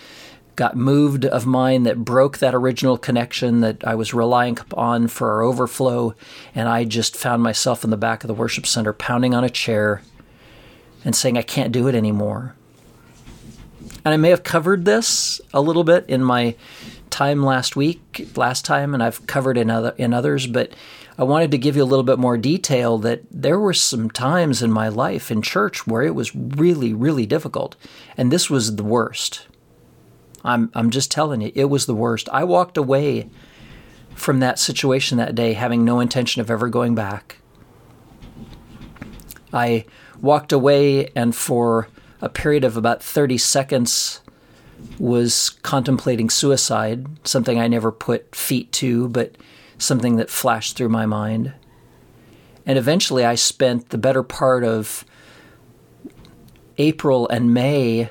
got 0.55 0.75
moved 0.75 1.25
of 1.25 1.45
mine 1.45 1.83
that 1.83 2.05
broke 2.05 2.37
that 2.37 2.53
original 2.53 2.97
connection 2.97 3.61
that 3.61 3.85
I 3.85 3.95
was 3.95 4.13
relying 4.13 4.57
on 4.73 5.07
for 5.07 5.31
our 5.31 5.41
overflow, 5.41 6.13
and 6.53 6.69
I 6.69 6.83
just 6.83 7.17
found 7.17 7.41
myself 7.41 7.83
in 7.83 7.89
the 7.89 7.97
back 7.97 8.23
of 8.23 8.27
the 8.27 8.33
worship 8.33 8.67
center 8.67 8.93
pounding 8.93 9.33
on 9.33 9.43
a 9.43 9.49
chair 9.49 10.03
and 11.03 11.15
saying 11.15 11.37
I 11.37 11.41
can't 11.41 11.71
do 11.71 11.87
it 11.87 11.95
anymore. 11.95 12.55
And 14.05 14.13
I 14.13 14.17
may 14.17 14.29
have 14.29 14.43
covered 14.43 14.85
this 14.85 15.41
a 15.53 15.61
little 15.61 15.83
bit 15.83 16.05
in 16.07 16.23
my 16.23 16.55
time 17.17 17.41
last 17.41 17.75
week, 17.75 18.27
last 18.35 18.63
time, 18.63 18.93
and 18.93 19.01
I've 19.01 19.25
covered 19.25 19.57
in 19.57 19.71
other 19.71 19.95
in 19.97 20.13
others, 20.13 20.45
but 20.45 20.71
I 21.17 21.23
wanted 21.23 21.49
to 21.49 21.57
give 21.57 21.75
you 21.75 21.81
a 21.81 21.91
little 21.91 22.03
bit 22.03 22.19
more 22.19 22.37
detail 22.37 22.99
that 22.99 23.23
there 23.31 23.59
were 23.59 23.73
some 23.73 24.11
times 24.11 24.61
in 24.61 24.71
my 24.71 24.87
life 24.87 25.31
in 25.31 25.41
church 25.41 25.87
where 25.87 26.03
it 26.03 26.13
was 26.13 26.35
really, 26.35 26.93
really 26.93 27.25
difficult, 27.25 27.75
and 28.17 28.31
this 28.31 28.51
was 28.51 28.75
the 28.75 28.83
worst. 28.83 29.47
I'm 30.43 30.69
I'm 30.75 30.91
just 30.91 31.09
telling 31.09 31.41
you, 31.41 31.51
it 31.55 31.71
was 31.71 31.87
the 31.87 31.95
worst. 31.95 32.29
I 32.31 32.43
walked 32.43 32.77
away 32.77 33.31
from 34.13 34.39
that 34.41 34.59
situation 34.59 35.17
that 35.17 35.33
day 35.33 35.53
having 35.53 35.83
no 35.83 35.99
intention 35.99 36.41
of 36.41 36.51
ever 36.51 36.69
going 36.69 36.93
back. 36.93 37.37
I 39.51 39.85
walked 40.21 40.51
away 40.51 41.09
and 41.15 41.35
for 41.35 41.87
a 42.21 42.29
period 42.29 42.63
of 42.63 42.77
about 42.77 43.01
30 43.01 43.39
seconds 43.39 44.21
was 44.99 45.49
contemplating 45.61 46.29
suicide, 46.29 47.05
something 47.27 47.59
I 47.59 47.67
never 47.67 47.91
put 47.91 48.35
feet 48.35 48.71
to, 48.73 49.09
but 49.09 49.35
something 49.77 50.15
that 50.17 50.29
flashed 50.29 50.75
through 50.75 50.89
my 50.89 51.05
mind. 51.05 51.53
And 52.65 52.77
eventually 52.77 53.25
I 53.25 53.35
spent 53.35 53.89
the 53.89 53.97
better 53.97 54.23
part 54.23 54.63
of 54.63 55.05
April 56.77 57.27
and 57.29 57.53
May 57.53 58.09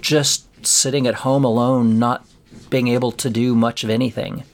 just 0.00 0.66
sitting 0.66 1.06
at 1.06 1.16
home 1.16 1.44
alone, 1.44 1.98
not 1.98 2.26
being 2.70 2.88
able 2.88 3.12
to 3.12 3.30
do 3.30 3.54
much 3.54 3.84
of 3.84 3.90
anything. 3.90 4.44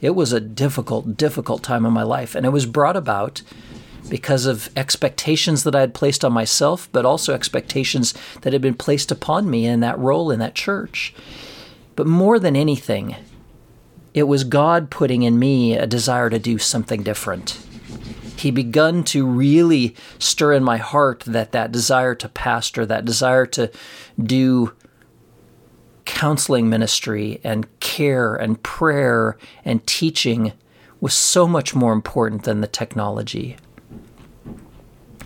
It 0.00 0.10
was 0.10 0.32
a 0.32 0.40
difficult, 0.40 1.16
difficult 1.16 1.62
time 1.62 1.86
in 1.86 1.92
my 1.92 2.02
life, 2.02 2.34
and 2.34 2.44
it 2.44 2.50
was 2.50 2.66
brought 2.66 2.96
about 2.96 3.42
because 4.08 4.46
of 4.46 4.70
expectations 4.76 5.64
that 5.64 5.74
I 5.74 5.80
had 5.80 5.94
placed 5.94 6.24
on 6.24 6.32
myself, 6.32 6.88
but 6.92 7.06
also 7.06 7.34
expectations 7.34 8.14
that 8.42 8.52
had 8.52 8.62
been 8.62 8.74
placed 8.74 9.10
upon 9.10 9.48
me 9.50 9.66
in 9.66 9.80
that 9.80 9.98
role 9.98 10.30
in 10.30 10.38
that 10.40 10.54
church. 10.54 11.14
But 11.96 12.06
more 12.06 12.38
than 12.38 12.56
anything, 12.56 13.16
it 14.14 14.24
was 14.24 14.44
God 14.44 14.90
putting 14.90 15.22
in 15.22 15.38
me 15.38 15.74
a 15.74 15.86
desire 15.86 16.30
to 16.30 16.38
do 16.38 16.58
something 16.58 17.02
different. 17.02 17.58
He 18.36 18.50
begun 18.50 19.04
to 19.04 19.26
really 19.26 19.94
stir 20.18 20.54
in 20.54 20.64
my 20.64 20.76
heart 20.76 21.20
that 21.26 21.52
that 21.52 21.70
desire 21.70 22.14
to 22.16 22.28
pastor, 22.28 22.84
that 22.86 23.04
desire 23.04 23.46
to 23.46 23.70
do 24.20 24.72
counseling 26.04 26.68
ministry 26.68 27.40
and 27.44 27.66
care 27.80 28.34
and 28.34 28.62
prayer 28.62 29.38
and 29.64 29.86
teaching 29.86 30.52
was 31.00 31.14
so 31.14 31.46
much 31.46 31.74
more 31.74 31.92
important 31.92 32.42
than 32.44 32.60
the 32.60 32.66
technology. 32.66 33.56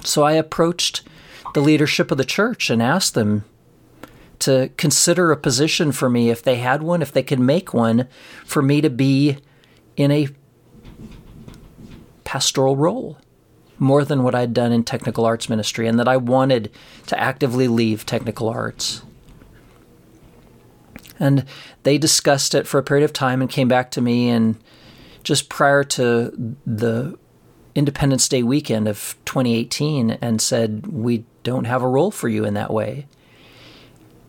So 0.06 0.22
I 0.22 0.32
approached 0.32 1.02
the 1.54 1.60
leadership 1.60 2.10
of 2.12 2.18
the 2.18 2.24
church 2.24 2.70
and 2.70 2.80
asked 2.80 3.14
them 3.14 3.44
to 4.38 4.70
consider 4.76 5.32
a 5.32 5.36
position 5.36 5.90
for 5.90 6.08
me 6.08 6.30
if 6.30 6.42
they 6.42 6.56
had 6.56 6.82
one, 6.82 7.02
if 7.02 7.10
they 7.10 7.22
could 7.22 7.40
make 7.40 7.74
one, 7.74 8.06
for 8.44 8.62
me 8.62 8.80
to 8.80 8.88
be 8.88 9.38
in 9.96 10.12
a 10.12 10.28
pastoral 12.22 12.76
role 12.76 13.18
more 13.78 14.04
than 14.04 14.22
what 14.22 14.34
I'd 14.34 14.54
done 14.54 14.72
in 14.72 14.84
technical 14.84 15.24
arts 15.26 15.48
ministry, 15.48 15.88
and 15.88 15.98
that 15.98 16.08
I 16.08 16.16
wanted 16.16 16.70
to 17.08 17.18
actively 17.18 17.66
leave 17.66 18.06
technical 18.06 18.48
arts. 18.48 19.02
And 21.18 21.44
they 21.82 21.98
discussed 21.98 22.54
it 22.54 22.66
for 22.66 22.78
a 22.78 22.82
period 22.82 23.04
of 23.04 23.12
time 23.12 23.40
and 23.42 23.50
came 23.50 23.68
back 23.68 23.90
to 23.92 24.00
me. 24.00 24.28
And 24.28 24.56
just 25.24 25.48
prior 25.48 25.82
to 25.84 26.56
the 26.64 27.18
Independence 27.76 28.26
Day 28.28 28.42
weekend 28.42 28.88
of 28.88 29.16
2018, 29.26 30.12
and 30.22 30.40
said, 30.40 30.86
We 30.86 31.24
don't 31.42 31.66
have 31.66 31.82
a 31.82 31.88
role 31.88 32.10
for 32.10 32.28
you 32.28 32.44
in 32.44 32.54
that 32.54 32.72
way. 32.72 33.06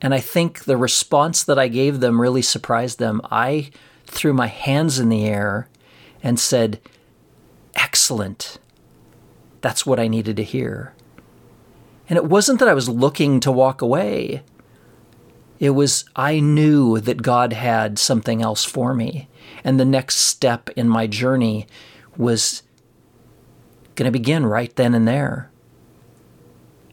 And 0.01 0.13
I 0.13 0.19
think 0.19 0.65
the 0.65 0.77
response 0.77 1.43
that 1.43 1.57
I 1.57 1.69
gave 1.69 1.99
them 1.99 2.21
really 2.21 2.41
surprised 2.41 2.99
them. 2.99 3.21
I 3.31 3.71
threw 4.05 4.33
my 4.33 4.47
hands 4.47 4.99
in 4.99 5.09
the 5.09 5.25
air 5.25 5.69
and 6.21 6.39
said, 6.39 6.79
Excellent. 7.75 8.59
That's 9.61 9.85
what 9.85 9.99
I 9.99 10.07
needed 10.07 10.35
to 10.37 10.43
hear. 10.43 10.93
And 12.09 12.17
it 12.17 12.25
wasn't 12.25 12.59
that 12.59 12.69
I 12.69 12.73
was 12.73 12.89
looking 12.89 13.39
to 13.41 13.51
walk 13.51 13.81
away. 13.81 14.43
It 15.59 15.71
was, 15.71 16.05
I 16.15 16.39
knew 16.39 16.99
that 16.99 17.23
God 17.23 17.53
had 17.53 17.97
something 17.97 18.41
else 18.41 18.63
for 18.63 18.93
me. 18.93 19.27
And 19.63 19.79
the 19.79 19.85
next 19.85 20.17
step 20.17 20.69
in 20.75 20.87
my 20.87 21.07
journey 21.07 21.65
was 22.15 22.63
going 23.97 24.05
to 24.05 24.11
begin 24.11 24.45
right 24.45 24.73
then 24.77 24.93
and 24.93 25.05
there. 25.05 25.51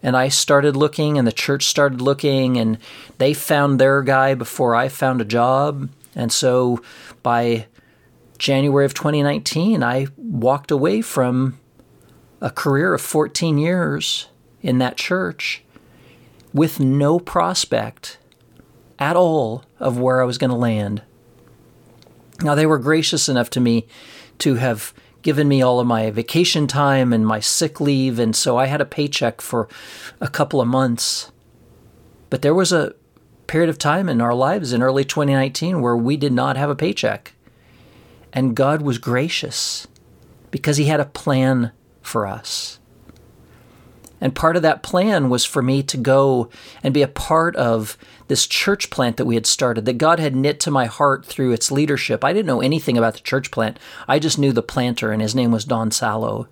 And 0.03 0.17
I 0.17 0.29
started 0.29 0.77
looking, 0.77 1.17
and 1.17 1.27
the 1.27 1.33
church 1.33 1.67
started 1.67 2.01
looking, 2.01 2.57
and 2.57 2.79
they 3.19 3.33
found 3.33 3.79
their 3.79 4.03
guy 4.03 4.35
before 4.35 4.75
I 4.75 4.89
found 4.89 5.21
a 5.21 5.25
job. 5.25 5.89
And 6.15 6.33
so 6.33 6.83
by 7.23 7.67
January 8.39 8.85
of 8.85 8.95
2019, 8.95 9.83
I 9.83 10.09
walked 10.17 10.71
away 10.71 11.01
from 11.01 11.59
a 12.41 12.51
career 12.51 12.93
of 12.93 13.01
14 13.01 13.57
years 13.57 14.29
in 14.61 14.79
that 14.79 14.97
church 14.97 15.63
with 16.53 16.81
no 16.81 17.19
prospect 17.19 18.19
at 18.99 19.17
all 19.17 19.65
of 19.79 19.99
where 19.99 20.21
I 20.21 20.25
was 20.25 20.39
going 20.39 20.51
to 20.51 20.57
land. 20.57 21.03
Now, 22.43 22.55
they 22.55 22.67
were 22.67 22.79
gracious 22.79 23.29
enough 23.29 23.49
to 23.51 23.61
me 23.61 23.87
to 24.39 24.57
have 24.57 24.93
given 25.25 25.49
me 25.49 25.63
all 25.63 25.81
of 25.81 25.87
my 25.87 26.11
vacation 26.11 26.69
time 26.69 27.13
and 27.13 27.27
my 27.27 27.41
sick 27.41 27.81
leave, 27.81 28.21
and 28.21 28.37
so 28.37 28.57
I 28.57 28.67
had 28.67 28.81
a 28.81 28.87
paycheck 28.87 29.41
for 29.41 29.69
a 30.21 30.29
couple 30.29 30.61
of 30.61 30.69
months. 30.69 31.33
But 32.31 32.43
there 32.43 32.55
was 32.55 32.73
a 32.73 32.95
period 33.47 33.71
of 33.71 33.79
time 33.79 34.09
in 34.09 34.21
our 34.21 34.35
lives 34.35 34.73
in 34.73 34.83
early 34.83 35.05
2019 35.05 35.81
where 35.81 35.97
we 35.97 36.17
did 36.17 36.33
not 36.33 36.57
have 36.57 36.71
a 36.71 36.77
paycheck. 36.77 37.33
And 38.33 38.55
God 38.55 38.83
was 38.83 38.99
gracious 38.99 39.89
because 40.51 40.77
He 40.77 40.85
had 40.85 41.01
a 41.01 41.07
plan 41.07 41.73
for 42.03 42.27
us. 42.27 42.79
And 44.25 44.35
part 44.35 44.57
of 44.57 44.63
that 44.63 44.83
plan 44.83 45.29
was 45.29 45.45
for 45.45 45.61
me 45.61 45.83
to 45.83 45.99
go 45.99 46.49
and 46.83 46.95
be 46.95 47.03
a 47.03 47.09
part 47.09 47.55
of 47.57 47.99
this 48.29 48.47
church 48.47 48.89
plant 48.89 49.19
that 49.19 49.27
we 49.27 49.35
had 49.35 49.45
started, 49.45 49.85
that 49.85 49.99
God 49.99 50.19
had 50.19 50.35
knit 50.35 50.59
to 50.61 50.71
my 50.71 50.87
heart 50.87 51.27
through 51.27 51.53
its 51.53 51.71
leadership. 51.71 52.25
I 52.25 52.33
didn't 52.33 52.47
know 52.47 52.63
anything 52.63 52.97
about 52.97 53.13
the 53.13 53.21
church 53.21 53.51
plant. 53.51 53.79
I 54.09 54.19
just 54.19 54.39
knew 54.39 54.51
the 54.51 54.63
planter, 54.63 55.13
and 55.13 55.21
his 55.21 55.35
name 55.35 55.51
was 55.51 55.67
Don 55.67 55.91
Sallow. 55.91 56.49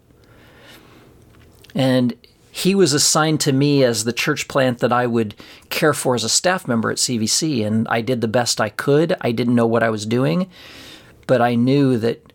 And 1.74 2.14
he 2.50 2.74
was 2.74 2.92
assigned 2.92 3.40
to 3.40 3.54
me 3.54 3.82
as 3.85 4.04
the 4.04 4.12
church 4.12 4.48
plant 4.48 4.80
that 4.80 4.92
I 4.92 5.06
would 5.06 5.35
care 5.70 5.94
for 5.94 6.14
as 6.14 6.24
a 6.24 6.28
staff 6.28 6.68
member 6.68 6.90
at 6.90 6.98
CVC. 6.98 7.66
And 7.66 7.88
I 7.88 8.02
did 8.02 8.20
the 8.20 8.28
best 8.28 8.61
I 8.61 8.68
could. 8.68 9.16
I 9.22 9.32
didn't 9.32 9.54
know 9.54 9.66
what 9.66 9.82
I 9.82 9.88
was 9.88 10.04
doing, 10.04 10.50
but 11.26 11.40
I 11.40 11.54
knew 11.54 11.96
that 11.96 12.35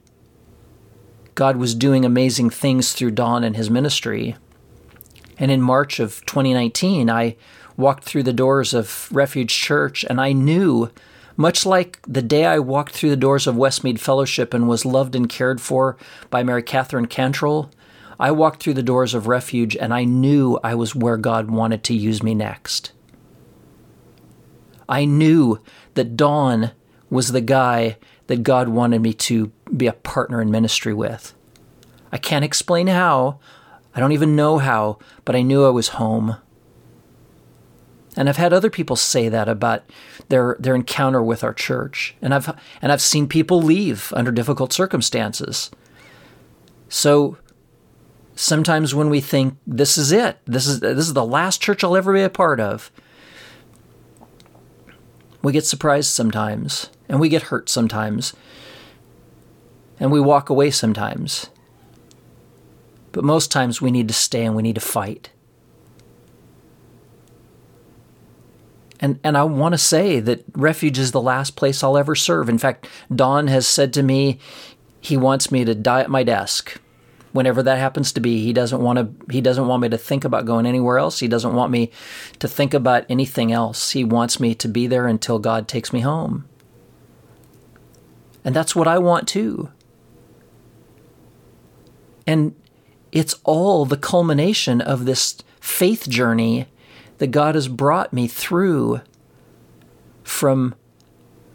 God 1.36 1.58
was 1.58 1.76
doing 1.76 2.06
amazing 2.06 2.50
things 2.50 2.93
through 2.93 3.12
Don 3.12 3.43
and 3.43 3.56
his 3.56 3.69
ministry. 3.69 4.36
And 5.39 5.52
in 5.52 5.62
March 5.62 6.00
of 6.00 6.26
2019, 6.26 7.10
I 7.10 7.36
walked 7.76 8.04
through 8.04 8.23
the 8.23 8.34
doors 8.34 8.73
of 8.73 9.08
Refuge 9.12 9.54
Church 9.54 10.04
and 10.04 10.19
I 10.19 10.34
knew, 10.34 10.91
much 11.36 11.65
like 11.65 12.02
the 12.08 12.23
day 12.23 12.45
I 12.45 12.60
walked 12.60 12.93
through 12.93 13.12
the 13.12 13.15
doors 13.15 13.45
of 13.45 13.56
Westmead 13.56 14.00
Fellowship 14.00 14.54
and 14.54 14.67
was 14.67 14.86
loved 14.86 15.15
and 15.15 15.30
cared 15.30 15.62
for 15.62 15.95
by 16.30 16.43
Mary 16.43 16.63
Catherine 16.63 17.06
Cantrell, 17.06 17.71
I 18.19 18.32
walked 18.32 18.63
through 18.63 18.73
the 18.73 18.84
doors 18.84 19.13
of 19.13 19.28
Refuge 19.28 19.76
and 19.76 19.93
I 19.93 20.04
knew 20.04 20.60
I 20.63 20.73
was 20.73 20.95
where 20.95 21.17
God 21.17 21.52
wanted 21.52 21.84
to 21.86 21.93
use 21.93 22.23
me 22.23 22.34
next. 22.34 22.91
I 24.89 25.06
knew 25.06 25.62
that 25.93 26.17
Don 26.17 26.71
was 27.10 27.32
the 27.32 27.41
guy 27.41 27.97
that 28.28 28.43
God 28.43 28.69
wanted 28.69 29.02
me 29.02 29.13
to 29.13 29.52
be 29.76 29.88
a 29.88 29.93
partner 29.93 30.41
in 30.41 30.50
ministry 30.50 30.93
with. 30.93 31.34
I 32.12 32.17
can't 32.17 32.45
explain 32.45 32.88
how, 32.88 33.39
I 33.97 33.99
don't 33.99 34.12
even 34.12 34.36
know 34.36 34.60
how, 34.60 34.99
but 35.25 35.36
I 35.36 35.41
knew 35.41 35.65
I 35.65 35.71
was 35.71 35.88
home. 35.88 36.38
And 38.15 38.29
I've 38.29 38.38
had 38.38 38.53
other 38.53 38.69
people 38.69 38.95
say 38.95 39.27
that 39.27 39.49
about 39.49 39.86
their 40.29 40.55
their 40.60 40.75
encounter 40.75 41.23
with 41.23 41.43
our 41.43 41.53
church. 41.53 42.15
And 42.21 42.31
I've 42.31 42.55
and 42.79 42.91
I've 42.91 43.01
seen 43.01 43.27
people 43.27 43.60
leave 43.60 44.13
under 44.15 44.31
difficult 44.31 44.71
circumstances. 44.71 45.71
So 46.89 47.39
sometimes 48.36 48.93
when 48.93 49.10
we 49.10 49.19
think 49.19 49.57
this 49.65 49.97
is 49.97 50.12
it, 50.12 50.38
this 50.45 50.67
is 50.67 50.79
this 50.79 51.07
is 51.07 51.13
the 51.13 51.25
last 51.25 51.60
church 51.60 51.83
I'll 51.83 51.97
ever 51.97 52.13
be 52.13 52.21
a 52.21 52.29
part 52.29 52.60
of, 52.60 52.91
we 55.41 55.51
get 55.51 55.65
surprised 55.65 56.12
sometimes 56.12 56.91
and 57.10 57.19
we 57.19 57.29
get 57.29 57.43
hurt 57.43 57.67
sometimes. 57.67 58.36
And 59.99 60.12
we 60.12 60.21
walk 60.21 60.51
away 60.51 60.69
sometimes. 60.69 61.49
But 63.17 63.23
most 63.23 63.51
times 63.51 63.82
we 63.82 63.89
need 63.89 64.08
to 64.10 64.13
stay 64.13 64.45
and 64.45 64.56
we 64.56 64.62
need 64.62 64.75
to 64.75 64.80
fight. 64.80 65.32
And, 68.99 69.19
and 69.23 69.36
I 69.36 69.43
want 69.43 69.73
to 69.73 69.80
say 69.80 70.19
that 70.19 70.43
refuge 70.53 70.99
is 70.99 71.13
the 71.13 71.19
last 71.21 71.56
place 71.56 71.84
I'll 71.84 71.97
ever 71.97 72.13
serve. 72.13 72.47
In 72.47 72.60
fact, 72.60 72.88
Don 73.12 73.47
has 73.47 73.67
said 73.67 73.91
to 73.93 74.03
me 74.03 74.38
he 75.01 75.17
wants 75.17 75.51
me 75.51 75.65
to 75.65 75.73
die 75.73 76.01
at 76.01 76.12
my 76.12 76.21
desk 76.21 76.80
whenever 77.32 77.63
that 77.63 77.80
happens 77.80 78.12
to 78.12 78.19
be. 78.19 78.43
He 78.43 78.53
doesn't 78.53 78.84
want 78.84 78.99
to 78.99 79.34
he 79.34 79.41
doesn't 79.41 79.65
want 79.65 79.82
me 79.82 79.89
to 79.89 79.97
think 79.97 80.23
about 80.23 80.45
going 80.45 80.67
anywhere 80.67 80.99
else. 80.99 81.17
He 81.17 81.27
doesn't 81.27 81.56
want 81.56 81.71
me 81.71 81.89
to 82.38 82.47
think 82.47 82.75
about 82.75 83.03
anything 83.10 83.51
else. 83.51 83.93
He 83.93 84.03
wants 84.03 84.39
me 84.39 84.53
to 84.53 84.67
be 84.67 84.86
there 84.86 85.08
until 85.08 85.39
God 85.39 85.67
takes 85.67 85.91
me 85.91 86.01
home. 86.01 86.47
And 88.45 88.56
that's 88.56 88.75
what 88.75 88.88
I 88.88 88.99
want 88.99 89.27
too. 89.27 89.71
And 92.27 92.53
it's 93.12 93.36
all 93.43 93.86
the 93.86 93.98
culmination 93.98 94.82
of 94.82 95.06
this 95.06 95.38
faith 95.60 96.08
journey 96.10 96.67
that 97.17 97.28
God 97.28 97.56
has 97.56 97.67
brought 97.67 98.13
me 98.13 98.28
through 98.28 99.02
from 100.24 100.76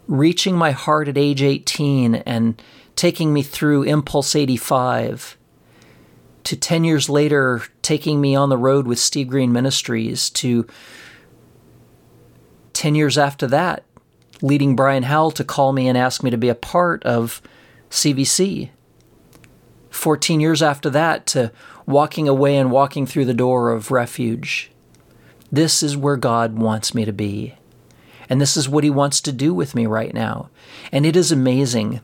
reaching 0.07 0.57
my 0.57 0.73
heart 0.73 1.09
at 1.09 1.19
age 1.19 1.43
18 1.43 2.17
and 2.17 2.61
taking 2.97 3.33
me 3.33 3.43
through 3.43 3.85
Impulse 3.85 4.35
85 4.35 5.37
to 6.45 6.57
10 6.57 6.85
years 6.85 7.09
later 7.09 7.63
taking 7.83 8.21
me 8.21 8.35
on 8.35 8.49
the 8.49 8.57
road 8.57 8.87
with 8.87 8.99
Steve 8.99 9.29
Green 9.29 9.53
Ministries 9.53 10.29
to 10.31 10.67
10 12.73 12.95
years 12.95 13.17
after 13.17 13.47
that 13.47 13.85
leading 14.43 14.75
Brian 14.75 15.05
Howell 15.05 15.31
to 15.33 15.45
call 15.45 15.73
me 15.73 15.89
and 15.89 15.97
ask 15.97 16.23
me 16.23 16.31
to 16.31 16.37
be 16.37 16.49
a 16.49 16.55
part 16.55 17.03
of 17.05 17.41
CVC 17.91 18.71
14 19.93 20.41
years 20.41 20.63
after 20.63 20.91
that 20.91 21.27
to 21.27 21.53
walking 21.87 22.27
away 22.27 22.57
and 22.57 22.71
walking 22.71 23.07
through 23.07 23.27
the 23.27 23.35
door 23.35 23.71
of 23.71 23.91
refuge. 23.91 24.71
This 25.51 25.83
is 25.83 25.97
where 25.97 26.17
God 26.17 26.59
wants 26.59 26.95
me 26.95 27.05
to 27.05 27.13
be. 27.13 27.55
And 28.29 28.41
this 28.41 28.57
is 28.57 28.69
what 28.69 28.85
He 28.85 28.91
wants 28.91 29.21
to 29.21 29.33
do 29.33 29.53
with 29.53 29.75
me 29.75 29.87
right 29.87 30.15
now. 30.15 30.49
And 30.91 31.05
it 31.05 31.15
is 31.15 31.31
amazing. 31.31 32.01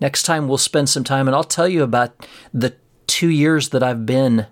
Next 0.00 0.24
time 0.24 0.46
we'll 0.46 0.58
spend 0.58 0.88
some 0.88 1.04
time 1.04 1.26
and 1.26 1.34
I'll 1.34 1.44
tell 1.44 1.68
you 1.68 1.82
about 1.82 2.28
the 2.52 2.74
two 3.06 3.28
years 3.28 3.70
that 3.70 3.82
I've 3.82 4.04
been 4.04 4.46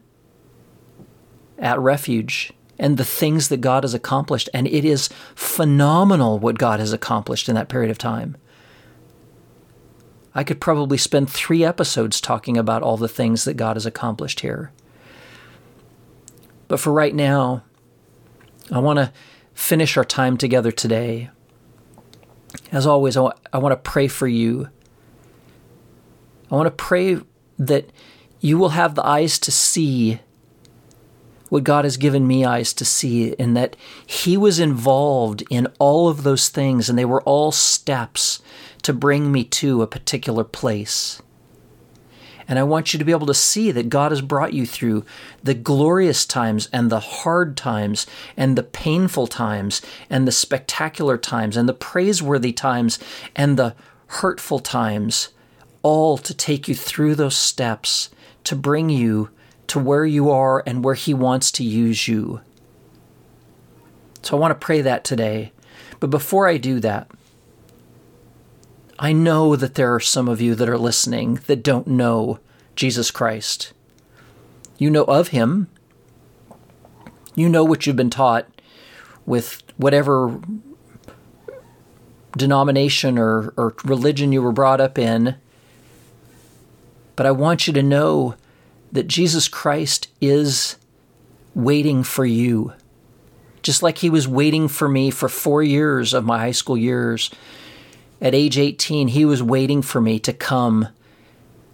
at 1.59 1.79
Refuge 1.79 2.53
and 2.79 2.97
the 2.97 3.05
things 3.05 3.49
that 3.49 3.61
God 3.61 3.85
has 3.85 3.95
accomplished. 3.95 4.49
And 4.55 4.67
it 4.67 4.85
is 4.85 5.11
phenomenal 5.35 6.39
what 6.39 6.59
God 6.59 6.81
has 6.81 6.93
accomplished 6.93 7.49
in 7.49 7.55
that 7.55 7.69
period 7.69 7.91
of 7.91 7.99
time. 7.99 8.37
I 10.37 10.45
could 10.45 10.61
probably 10.61 10.99
spend 10.99 11.31
three 11.31 11.65
episodes 11.65 12.21
talking 12.21 12.59
about 12.59 12.83
all 12.83 12.99
the 12.99 13.09
things 13.09 13.45
that 13.47 13.55
God 13.55 13.75
has 13.75 13.87
accomplished 13.87 14.41
here. 14.41 14.71
But 16.69 16.79
for 16.79 16.93
right 16.93 17.15
now, 17.15 17.65
I 18.71 18.79
want 18.81 18.99
to 18.99 19.15
finish 19.55 19.97
our 19.97 20.05
time 20.05 20.37
together 20.37 20.71
today. 20.71 21.31
As 22.71 22.87
always, 22.87 23.17
I 23.17 23.23
want 23.55 23.73
to 23.73 23.77
pray 23.77 24.09
for 24.09 24.29
you. 24.29 24.69
I 26.51 26.55
want 26.55 26.67
to 26.67 26.71
pray 26.85 27.19
that 27.59 27.89
you 28.41 28.59
will 28.59 28.69
have 28.71 28.95
the 28.95 29.07
eyes 29.07 29.39
to 29.39 29.51
see 29.51 30.21
what 31.49 31.65
God 31.65 31.85
has 31.85 31.97
given 31.97 32.27
me 32.27 32.45
eyes 32.45 32.75
to 32.75 32.85
see, 32.85 33.35
and 33.39 33.57
that 33.57 33.75
He 34.05 34.37
was 34.37 34.59
involved 34.59 35.45
in 35.49 35.69
all 35.79 36.09
of 36.09 36.25
those 36.25 36.51
things, 36.51 36.91
and 36.91 36.99
they 36.99 37.05
were 37.07 37.23
all 37.23 37.53
steps 37.53 38.43
to 38.87 38.93
bring 38.93 39.33
me 39.33 39.43
to 39.43 39.83
a 39.83 39.87
particular 39.89 40.45
place. 40.45 41.21
And 42.47 42.57
I 42.57 42.63
want 42.63 42.93
you 42.93 43.01
to 43.01 43.05
be 43.05 43.11
able 43.11 43.27
to 43.27 43.35
see 43.35 43.73
that 43.73 43.89
God 43.89 44.13
has 44.13 44.21
brought 44.21 44.53
you 44.53 44.65
through 44.65 45.05
the 45.43 45.55
glorious 45.55 46.25
times 46.25 46.69
and 46.73 46.89
the 46.89 47.01
hard 47.01 47.57
times 47.57 48.07
and 48.37 48.57
the 48.57 48.63
painful 48.63 49.27
times 49.27 49.83
and 50.09 50.25
the 50.25 50.31
spectacular 50.31 51.19
times 51.19 51.57
and 51.57 51.69
the 51.69 51.75
praiseworthy 51.75 52.53
times 52.53 53.01
and 53.35 53.59
the 53.59 53.75
hurtful 54.07 54.61
times, 54.61 55.31
all 55.83 56.17
to 56.19 56.33
take 56.33 56.69
you 56.69 56.75
through 56.77 57.17
those 57.17 57.37
steps 57.37 58.11
to 58.45 58.55
bring 58.55 58.89
you 58.89 59.31
to 59.67 59.81
where 59.81 60.07
you 60.07 60.31
are 60.31 60.63
and 60.65 60.85
where 60.85 60.95
He 60.95 61.13
wants 61.13 61.51
to 61.51 61.65
use 61.65 62.07
you. 62.07 62.41
So 64.23 64.37
I 64.37 64.41
want 64.41 64.53
to 64.53 64.65
pray 64.65 64.81
that 64.83 65.03
today. 65.03 65.51
But 65.99 66.11
before 66.11 66.47
I 66.47 66.57
do 66.57 66.79
that, 66.79 67.11
I 68.99 69.13
know 69.13 69.57
that 69.57 69.75
there 69.75 69.95
are 69.95 70.01
some 70.01 70.29
of 70.29 70.41
you 70.41 70.55
that 70.55 70.69
are 70.69 70.79
listening 70.79 71.41
that 71.47 71.63
don't 71.63 71.87
know 71.87 72.39
Jesus 72.75 73.11
Christ. 73.11 73.73
You 74.79 74.91
know 74.91 75.05
of 75.05 75.29
him. 75.29 75.69
You 77.35 77.49
know 77.49 77.65
what 77.65 77.87
you've 77.87 77.97
been 77.97 78.11
taught 78.11 78.49
with 79.27 79.63
whatever 79.77 80.41
denomination 82.37 83.19
or, 83.19 83.53
or 83.57 83.75
religion 83.85 84.33
you 84.33 84.41
were 84.41 84.53
brought 84.53 84.81
up 84.81 84.99
in. 84.99 85.37
But 87.17 87.27
I 87.27 87.31
want 87.33 87.67
you 87.67 87.73
to 87.75 87.83
know 87.83 88.35
that 88.93 89.09
Jesus 89.09 89.49
Christ 89.49 90.09
is 90.21 90.77
waiting 91.55 92.03
for 92.03 92.25
you. 92.25 92.73
Just 93.63 93.83
like 93.83 93.99
he 93.99 94.11
was 94.11 94.29
waiting 94.29 94.69
for 94.69 94.89
me 94.89 95.11
for 95.11 95.29
four 95.29 95.63
years 95.63 96.15
of 96.15 96.25
my 96.25 96.39
high 96.39 96.51
school 96.53 96.77
years 96.77 97.31
at 98.21 98.35
age 98.35 98.59
18, 98.59 99.09
he 99.09 99.25
was 99.25 99.43
waiting 99.43 99.83
for 99.83 100.01
me 100.01 100.19
to 100.21 100.33
come 100.33 100.89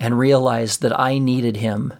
and 0.01 0.19
realize 0.19 0.79
that 0.79 0.99
I 0.99 1.19
needed 1.19 1.59
him. 1.59 1.95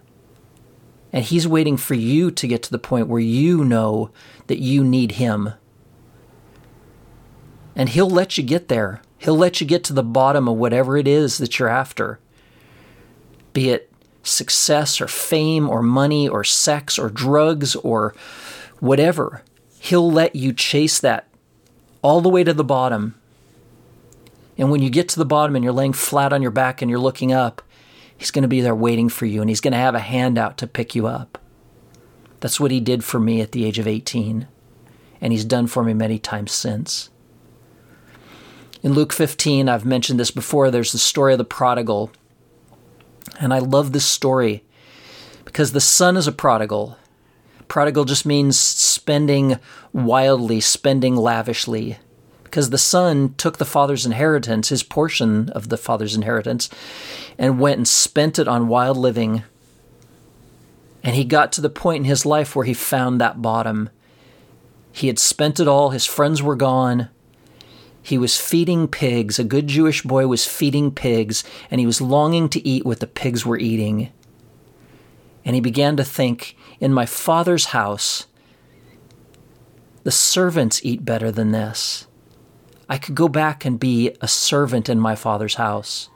And 1.13 1.25
he's 1.25 1.47
waiting 1.47 1.77
for 1.77 1.95
you 1.95 2.31
to 2.33 2.49
get 2.49 2.63
to 2.65 2.71
the 2.71 2.79
point 2.79 3.07
where 3.07 3.21
you 3.21 3.65
know 3.65 4.11
that 4.49 4.59
you 4.59 4.83
need 4.83 5.13
him. 5.13 5.51
And 7.77 7.91
he'll 7.91 8.11
let 8.11 8.37
you 8.37 8.43
get 8.43 8.69
there. 8.69 9.01
He'll 9.19 9.37
let 9.37 9.61
you 9.61 9.67
get 9.67 9.85
to 9.85 9.93
the 9.93 10.03
bottom 10.03 10.49
of 10.49 10.57
whatever 10.57 10.97
it 10.97 11.07
is 11.07 11.39
that 11.39 11.59
you're 11.59 11.69
after. 11.69 12.19
Be 13.53 13.71
it 13.71 13.93
success 14.25 15.01
or 15.01 15.07
fame 15.07 15.69
or 15.69 15.83
money 15.83 16.29
or 16.29 16.43
sex 16.43 16.99
or 16.99 17.09
drugs 17.09 17.77
or 17.77 18.15
whatever. 18.81 19.43
He'll 19.79 20.11
let 20.11 20.35
you 20.35 20.53
chase 20.53 20.99
that 21.01 21.29
all 22.03 22.21
the 22.21 22.29
way 22.29 22.43
to 22.43 22.53
the 22.53 22.65
bottom 22.65 23.15
and 24.63 24.71
when 24.71 24.81
you 24.81 24.91
get 24.91 25.09
to 25.09 25.19
the 25.19 25.25
bottom 25.25 25.57
and 25.57 25.65
you're 25.65 25.73
laying 25.73 25.93
flat 25.93 26.33
on 26.33 26.41
your 26.41 26.53
back 26.53 26.81
and 26.81 26.89
you're 26.89 27.01
looking 27.01 27.33
up, 27.33 27.63
He's 28.17 28.31
going 28.31 28.43
to 28.43 28.49
be 28.49 28.61
there 28.61 28.77
waiting 28.77 29.09
for 29.09 29.27
you 29.27 29.41
and 29.41 29.51
He's 29.51 29.61
going 29.61 29.73
to 29.73 29.77
have 29.77 29.97
a 29.97 29.99
hand 29.99 30.39
out 30.39 30.57
to 30.59 30.69
pick 30.69 30.95
you 30.95 31.09
up. 31.09 31.37
That's 32.39 32.61
what 32.61 32.71
He 32.71 32.79
did 32.79 33.03
for 33.03 33.19
me 33.19 33.41
at 33.41 33.51
the 33.51 33.65
age 33.65 33.81
of 33.81 33.89
18, 33.89 34.47
and 35.21 35.33
He's 35.33 35.45
done 35.45 35.67
for 35.67 35.83
me 35.83 35.95
many 35.95 36.17
times 36.21 36.53
since. 36.53 37.11
In 38.85 38.93
Luke 38.93 39.13
15, 39.13 39.69
I've 39.69 39.85
mentioned 39.85 40.21
this 40.21 40.31
before, 40.31 40.71
there's 40.71 40.93
the 40.93 40.99
story 40.99 41.33
of 41.33 41.39
the 41.39 41.45
prodigal. 41.45 42.13
And 43.41 43.53
I 43.53 43.59
love 43.59 43.91
this 43.91 44.07
story 44.07 44.63
because 45.45 45.73
the 45.73 45.81
son 45.81 46.17
is 46.17 46.29
a 46.29 46.33
prodigal. 46.33 46.97
Prodigal 47.67 48.05
just 48.05 48.25
means 48.25 48.61
spending 48.61 49.59
wildly, 49.93 50.61
spending 50.61 51.17
lavishly 51.17 51.99
because 52.53 52.69
the 52.69 52.77
son 52.77 53.33
took 53.39 53.57
the 53.57 53.65
father's 53.65 54.05
inheritance, 54.05 54.69
his 54.69 54.83
portion 54.83 55.49
of 55.53 55.71
the 55.71 55.79
father's 55.79 56.15
inheritance, 56.15 56.69
and 57.39 57.59
went 57.59 57.79
and 57.79 57.89
spent 57.89 58.39
it 58.39 58.47
on 58.47 58.69
wild 58.69 58.99
living. 58.99 59.43
And 61.03 61.17
he 61.17 61.25
got 61.25 61.51
to 61.53 61.63
the 61.63 61.71
point 61.71 62.01
in 62.01 62.05
his 62.05 62.27
life 62.27 62.55
where 62.55 62.67
he 62.67 62.75
found 62.75 63.19
that 63.19 63.41
bottom. 63.41 63.89
He 64.93 65.07
had 65.07 65.19
spent 65.19 65.61
it 65.61 65.67
all, 65.67 65.91
his 65.91 66.05
friends 66.05 66.43
were 66.43 66.55
gone. 66.55 67.09
He 68.03 68.19
was 68.19 68.39
feeding 68.39 68.87
pigs. 68.87 69.39
A 69.39 69.45
good 69.45 69.67
Jewish 69.67 70.03
boy 70.03 70.27
was 70.27 70.45
feeding 70.45 70.91
pigs, 70.91 71.45
and 71.71 71.81
he 71.81 71.87
was 71.87 72.03
longing 72.03 72.51
to 72.51 72.69
eat 72.69 72.85
what 72.85 73.01
the 73.01 73.07
pigs 73.07 73.47
were 73.47 73.59
eating. 73.59 74.13
And 75.43 75.55
he 75.55 75.63
began 75.63 75.97
to 75.97 76.05
think, 76.05 76.55
in 76.81 76.93
my 76.93 77.07
father's 77.07 77.67
house, 77.67 78.27
the 80.03 80.11
servants 80.11 80.85
eat 80.85 81.07
better 81.07 81.33
than 81.33 81.53
this. 81.53 82.07
I 82.93 82.99
could 82.99 83.15
go 83.15 83.27
back 83.27 83.65
and 83.65 83.81
be 83.81 84.15
a 84.21 84.29
servant 84.29 84.91
in 84.91 85.01
my 85.01 85.15
father's 85.15 85.55
house. 85.55 86.11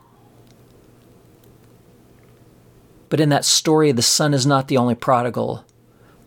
But 3.09 3.19
in 3.19 3.29
that 3.29 3.45
story, 3.45 3.91
the 3.91 4.03
son 4.03 4.31
is 4.31 4.45
not 4.45 4.67
the 4.67 4.77
only 4.77 4.93
prodigal. 4.93 5.65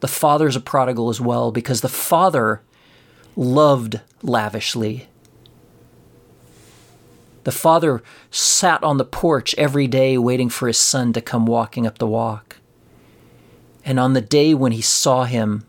The 0.00 0.08
father 0.08 0.48
is 0.48 0.56
a 0.56 0.60
prodigal 0.60 1.08
as 1.08 1.20
well 1.20 1.52
because 1.52 1.82
the 1.82 1.88
father 1.88 2.62
loved 3.36 4.00
lavishly. 4.24 5.06
The 7.44 7.52
father 7.52 8.02
sat 8.32 8.82
on 8.82 8.96
the 8.96 9.04
porch 9.04 9.54
every 9.54 9.86
day 9.86 10.18
waiting 10.18 10.48
for 10.48 10.66
his 10.66 10.78
son 10.78 11.12
to 11.12 11.20
come 11.20 11.46
walking 11.46 11.86
up 11.86 11.98
the 11.98 12.08
walk. 12.08 12.56
And 13.84 14.00
on 14.00 14.14
the 14.14 14.20
day 14.20 14.54
when 14.54 14.72
he 14.72 14.82
saw 14.82 15.26
him, 15.26 15.64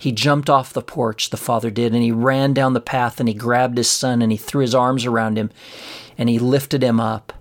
he 0.00 0.12
jumped 0.12 0.48
off 0.48 0.72
the 0.72 0.80
porch, 0.80 1.28
the 1.28 1.36
father 1.36 1.70
did, 1.70 1.92
and 1.92 2.02
he 2.02 2.10
ran 2.10 2.54
down 2.54 2.72
the 2.72 2.80
path 2.80 3.20
and 3.20 3.28
he 3.28 3.34
grabbed 3.34 3.76
his 3.76 3.90
son 3.90 4.22
and 4.22 4.32
he 4.32 4.38
threw 4.38 4.62
his 4.62 4.74
arms 4.74 5.04
around 5.04 5.36
him 5.36 5.50
and 6.16 6.30
he 6.30 6.38
lifted 6.38 6.82
him 6.82 6.98
up. 6.98 7.34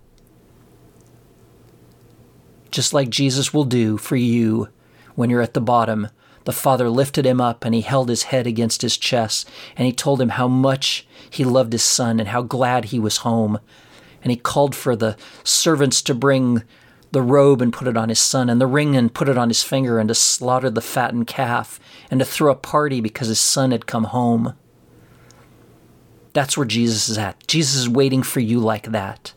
Just 2.70 2.94
like 2.94 3.10
Jesus 3.10 3.54
will 3.54 3.64
do 3.64 3.98
for 3.98 4.18
you 4.18 4.68
when 5.16 5.30
you're 5.30 5.42
at 5.42 5.54
the 5.54 5.62
bottom. 5.62 6.10
The 6.44 6.52
father 6.52 6.90
lifted 6.90 7.26
him 7.26 7.40
up 7.40 7.64
and 7.64 7.74
he 7.74 7.80
held 7.80 8.10
his 8.10 8.24
head 8.24 8.46
against 8.46 8.82
his 8.82 8.98
chest 8.98 9.50
and 9.78 9.86
he 9.86 9.94
told 9.94 10.20
him 10.20 10.30
how 10.30 10.50
much 10.50 11.08
he 11.30 11.46
loved 11.46 11.72
his 11.72 11.84
son 11.84 12.20
and 12.20 12.28
how 12.28 12.42
glad 12.42 12.86
he 12.86 13.00
was 13.00 13.18
home. 13.18 13.62
And 14.22 14.32
he 14.32 14.38
called 14.38 14.76
for 14.76 14.98
the 14.98 15.16
servants 15.46 16.02
to 16.02 16.14
bring 16.14 16.64
the 17.12 17.22
robe 17.22 17.62
and 17.62 17.74
put 17.74 17.88
it 17.88 17.98
on 17.98 18.10
his 18.10 18.20
son, 18.20 18.50
and 18.50 18.62
the 18.62 18.68
ring 18.68 18.96
and 18.96 19.14
put 19.14 19.30
it 19.30 19.38
on 19.38 19.50
his 19.50 19.64
finger, 19.64 20.00
and 20.00 20.10
to 20.10 20.16
slaughter 20.16 20.70
the 20.70 20.82
fattened 20.82 21.28
calf, 21.28 21.80
and 22.12 22.20
to 22.20 22.26
throw 22.26 22.52
a 22.52 22.56
party 22.56 23.02
because 23.02 23.28
his 23.28 23.40
son 23.40 23.72
had 23.72 23.88
come 23.88 24.06
home. 24.06 24.54
That's 26.34 26.56
where 26.56 26.66
Jesus 26.66 27.10
is 27.10 27.18
at. 27.18 27.48
Jesus 27.48 27.76
is 27.76 27.90
waiting 27.90 28.24
for 28.24 28.40
you 28.40 28.60
like 28.60 28.92
that. 28.92 29.34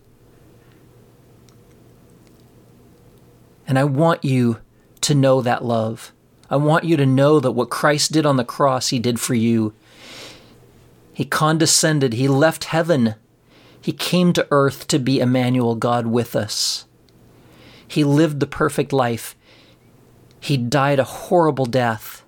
And 3.66 3.78
I 3.78 3.84
want 3.84 4.24
you 4.24 4.58
to 5.00 5.14
know 5.14 5.40
that 5.40 5.64
love. 5.64 6.12
I 6.50 6.56
want 6.56 6.84
you 6.84 6.96
to 6.98 7.06
know 7.06 7.40
that 7.40 7.52
what 7.52 7.70
Christ 7.70 8.12
did 8.12 8.26
on 8.26 8.36
the 8.36 8.44
cross, 8.44 8.88
he 8.88 8.98
did 8.98 9.18
for 9.18 9.34
you. 9.34 9.72
He 11.14 11.24
condescended, 11.24 12.12
he 12.12 12.28
left 12.28 12.64
heaven, 12.64 13.14
he 13.80 13.92
came 13.92 14.32
to 14.34 14.46
earth 14.50 14.86
to 14.88 14.98
be 14.98 15.20
Emmanuel, 15.20 15.74
God 15.74 16.06
with 16.06 16.36
us. 16.36 16.86
He 17.92 18.04
lived 18.04 18.40
the 18.40 18.46
perfect 18.46 18.90
life. 18.90 19.36
He 20.40 20.56
died 20.56 20.98
a 20.98 21.04
horrible 21.04 21.66
death 21.66 22.24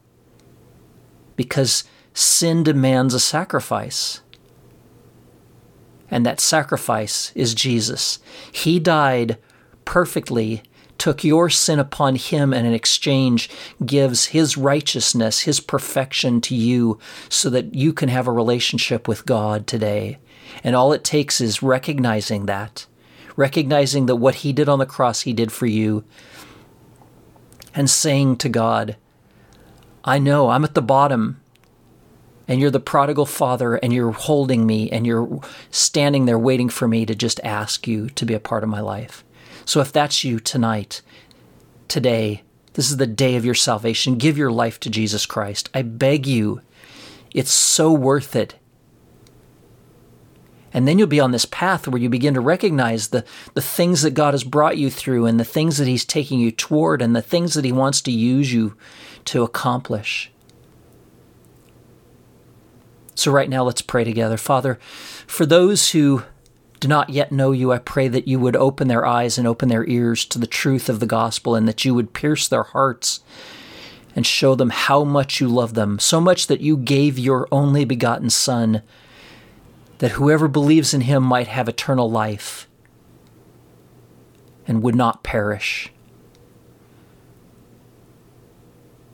because 1.36 1.84
sin 2.12 2.62
demands 2.62 3.14
a 3.14 3.18
sacrifice. 3.18 4.20
And 6.10 6.26
that 6.26 6.38
sacrifice 6.38 7.32
is 7.34 7.54
Jesus. 7.54 8.18
He 8.52 8.78
died 8.78 9.38
perfectly, 9.86 10.62
took 10.98 11.24
your 11.24 11.48
sin 11.48 11.78
upon 11.78 12.16
him, 12.16 12.52
and 12.52 12.66
in 12.66 12.74
exchange 12.74 13.48
gives 13.86 14.26
his 14.26 14.58
righteousness, 14.58 15.40
his 15.40 15.60
perfection 15.60 16.42
to 16.42 16.54
you 16.54 16.98
so 17.30 17.48
that 17.48 17.74
you 17.74 17.94
can 17.94 18.10
have 18.10 18.26
a 18.26 18.32
relationship 18.32 19.08
with 19.08 19.24
God 19.24 19.66
today. 19.66 20.18
And 20.62 20.76
all 20.76 20.92
it 20.92 21.04
takes 21.04 21.40
is 21.40 21.62
recognizing 21.62 22.44
that 22.44 22.84
recognizing 23.36 24.06
that 24.06 24.16
what 24.16 24.36
he 24.36 24.52
did 24.52 24.68
on 24.68 24.78
the 24.78 24.86
cross, 24.86 25.22
he 25.22 25.32
did 25.32 25.50
for 25.50 25.66
you, 25.66 26.04
and 27.74 27.90
saying 27.90 28.36
to 28.36 28.48
God, 28.48 28.96
I 30.04 30.18
know 30.18 30.50
I'm 30.50 30.64
at 30.64 30.74
the 30.74 30.82
bottom, 30.82 31.40
and 32.46 32.60
you're 32.60 32.70
the 32.70 32.80
prodigal 32.80 33.26
father, 33.26 33.76
and 33.76 33.92
you're 33.92 34.12
holding 34.12 34.66
me, 34.66 34.90
and 34.90 35.06
you're 35.06 35.40
standing 35.70 36.26
there 36.26 36.38
waiting 36.38 36.68
for 36.68 36.86
me 36.86 37.06
to 37.06 37.14
just 37.14 37.40
ask 37.42 37.88
you 37.88 38.08
to 38.10 38.26
be 38.26 38.34
a 38.34 38.40
part 38.40 38.62
of 38.62 38.68
my 38.68 38.80
life. 38.80 39.24
So 39.64 39.80
if 39.80 39.90
that's 39.92 40.24
you 40.24 40.38
tonight, 40.38 41.00
today, 41.88 42.42
this 42.74 42.90
is 42.90 42.98
the 42.98 43.06
day 43.06 43.36
of 43.36 43.44
your 43.44 43.54
salvation. 43.54 44.16
Give 44.16 44.36
your 44.36 44.52
life 44.52 44.78
to 44.80 44.90
Jesus 44.90 45.26
Christ. 45.26 45.70
I 45.72 45.82
beg 45.82 46.26
you, 46.26 46.60
it's 47.32 47.52
so 47.52 47.92
worth 47.92 48.36
it. 48.36 48.56
And 50.74 50.88
then 50.88 50.98
you'll 50.98 51.06
be 51.06 51.20
on 51.20 51.30
this 51.30 51.44
path 51.44 51.86
where 51.86 52.02
you 52.02 52.08
begin 52.08 52.34
to 52.34 52.40
recognize 52.40 53.08
the, 53.08 53.24
the 53.54 53.62
things 53.62 54.02
that 54.02 54.10
God 54.10 54.34
has 54.34 54.42
brought 54.42 54.76
you 54.76 54.90
through 54.90 55.24
and 55.24 55.38
the 55.38 55.44
things 55.44 55.78
that 55.78 55.86
He's 55.86 56.04
taking 56.04 56.40
you 56.40 56.50
toward 56.50 57.00
and 57.00 57.14
the 57.14 57.22
things 57.22 57.54
that 57.54 57.64
He 57.64 57.70
wants 57.70 58.02
to 58.02 58.10
use 58.10 58.52
you 58.52 58.76
to 59.26 59.44
accomplish. 59.44 60.32
So, 63.14 63.30
right 63.30 63.48
now, 63.48 63.62
let's 63.62 63.82
pray 63.82 64.02
together. 64.02 64.36
Father, 64.36 64.74
for 65.28 65.46
those 65.46 65.92
who 65.92 66.24
do 66.80 66.88
not 66.88 67.08
yet 67.08 67.30
know 67.30 67.52
you, 67.52 67.72
I 67.72 67.78
pray 67.78 68.08
that 68.08 68.26
you 68.26 68.40
would 68.40 68.56
open 68.56 68.88
their 68.88 69.06
eyes 69.06 69.38
and 69.38 69.46
open 69.46 69.68
their 69.68 69.86
ears 69.86 70.24
to 70.26 70.40
the 70.40 70.46
truth 70.48 70.88
of 70.88 70.98
the 70.98 71.06
gospel 71.06 71.54
and 71.54 71.68
that 71.68 71.84
you 71.84 71.94
would 71.94 72.12
pierce 72.12 72.48
their 72.48 72.64
hearts 72.64 73.20
and 74.16 74.26
show 74.26 74.56
them 74.56 74.70
how 74.70 75.04
much 75.04 75.40
you 75.40 75.46
love 75.48 75.74
them, 75.74 76.00
so 76.00 76.20
much 76.20 76.48
that 76.48 76.60
you 76.60 76.76
gave 76.76 77.16
your 77.16 77.46
only 77.52 77.84
begotten 77.84 78.28
Son 78.28 78.82
that 80.04 80.12
whoever 80.12 80.48
believes 80.48 80.92
in 80.92 81.00
him 81.00 81.22
might 81.22 81.46
have 81.46 81.66
eternal 81.66 82.10
life 82.10 82.68
and 84.66 84.82
would 84.82 84.94
not 84.94 85.22
perish. 85.22 85.90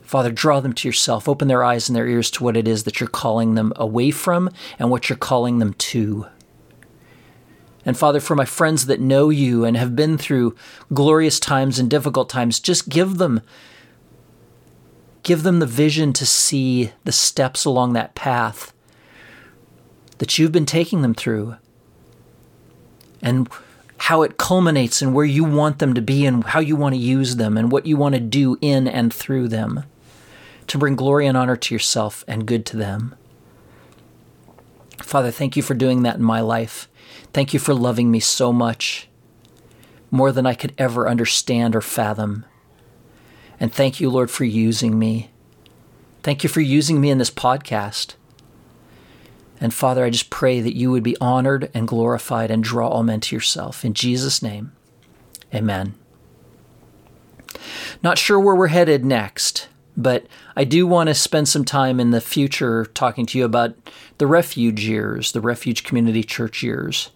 Father, 0.03 0.33
draw 0.33 0.59
them 0.59 0.73
to 0.73 0.89
yourself. 0.89 1.29
Open 1.29 1.47
their 1.47 1.63
eyes 1.63 1.89
and 1.89 1.95
their 1.95 2.09
ears 2.09 2.29
to 2.33 2.43
what 2.43 2.57
it 2.57 2.67
is 2.67 2.83
that 2.83 2.99
you're 2.99 3.09
calling 3.09 3.55
them 3.55 3.73
away 3.77 4.11
from 4.11 4.51
and 4.81 4.91
what 4.91 5.09
you're 5.09 5.17
calling 5.17 5.61
them 5.61 5.75
to. 5.75 6.27
And 7.87 7.97
Father, 7.97 8.19
for 8.19 8.35
my 8.35 8.45
friends 8.45 8.87
that 8.87 8.99
know 8.99 9.31
you 9.31 9.65
and 9.65 9.77
have 9.77 9.95
been 9.95 10.19
through 10.19 10.57
glorious 10.93 11.39
times 11.39 11.79
and 11.79 11.89
difficult 11.89 12.29
times, 12.29 12.59
just 12.59 12.89
give 12.89 13.19
them 13.19 13.43
give 15.23 15.45
them 15.45 15.61
the 15.61 15.67
vision 15.67 16.13
to 16.15 16.27
see 16.27 16.91
the 17.05 17.13
steps 17.13 17.65
along 17.65 17.93
that 17.93 18.17
path 18.17 18.73
that 20.21 20.39
you've 20.39 20.53
been 20.53 20.67
taking 20.67 21.01
them 21.01 21.15
through 21.15 21.57
and 23.23 23.49
how 23.97 24.21
it 24.21 24.37
culminates 24.37 25.01
and 25.01 25.15
where 25.15 25.25
you 25.25 25.43
want 25.43 25.79
them 25.79 25.95
to 25.95 26.03
be 26.03 26.27
and 26.27 26.45
how 26.45 26.61
you 26.61 26.77
want 26.77 26.95
to 26.95 27.01
use 27.01 27.37
them 27.37 27.57
and 27.57 27.73
what 27.73 27.87
you 27.87 27.97
want 27.97 28.15
to 28.15 28.21
do 28.21 28.59
in 28.61 28.87
and 28.87 29.13
through 29.15 29.49
them 29.49 29.83
to 30.67 30.77
bring 30.77 30.95
glory 30.95 31.27
and 31.27 31.39
honor 31.39 31.57
to 31.57 31.75
yourself 31.75 32.23
and 32.29 32.47
good 32.47 32.67
to 32.67 32.77
them. 32.77 33.15
Father, 34.99 35.31
thank 35.31 35.57
you 35.57 35.63
for 35.63 35.73
doing 35.73 36.03
that 36.03 36.17
in 36.17 36.23
my 36.23 36.43
life. 36.43 36.87
Thank 37.33 37.55
you 37.55 37.59
for 37.59 37.73
loving 37.73 38.11
me 38.11 38.21
so 38.21 38.53
much, 38.53 39.09
more 40.11 40.33
than 40.33 40.45
I 40.45 40.53
could 40.53 40.75
ever 40.77 41.09
understand 41.09 41.75
or 41.75 41.81
fathom. 41.81 42.45
And 43.59 43.73
thank 43.73 44.01
you, 44.01 44.11
Lord, 44.11 44.31
for 44.31 44.45
using 44.45 44.99
me. 44.99 45.31
Thank 46.23 46.43
you 46.43 46.51
for 46.51 46.61
using 46.61 47.01
me 47.01 47.09
in 47.09 47.17
this 47.17 47.31
podcast. 47.31 48.17
And 49.61 49.75
Father, 49.75 50.05
I 50.05 50.11
just 50.11 50.31
pray 50.31 50.61
that 50.61 50.75
you 50.75 50.91
would 50.91 51.03
be 51.03 51.19
honored 51.21 51.71
and 51.75 51.87
glorified 51.87 52.51
and 52.51 52.65
draw 52.65 52.89
all 52.89 53.03
men 53.03 53.21
to 53.21 53.37
yourself. 53.37 53.85
In 53.85 53.93
Jesus' 53.93 54.43
name, 54.43 54.73
amen. 55.55 55.95
Not 58.03 58.17
sure 58.17 58.41
where 58.41 58.55
we're 58.55 58.69
headed 58.69 59.05
next, 59.05 59.69
but 59.97 60.25
I 60.57 60.65
do 60.65 60.87
want 60.87 61.09
to 61.09 61.15
spend 61.15 61.49
some 61.49 61.67
time 61.67 62.01
in 62.01 62.11
the 62.11 62.23
future 62.23 62.87
talking 62.87 63.27
to 63.27 63.39
you 63.39 63.45
about 63.45 63.75
the 64.19 64.27
refuge 64.27 64.87
years, 64.87 65.33
the 65.33 65.43
refuge 65.43 65.85
community 65.85 66.23
church 66.23 66.63
years, 66.63 67.11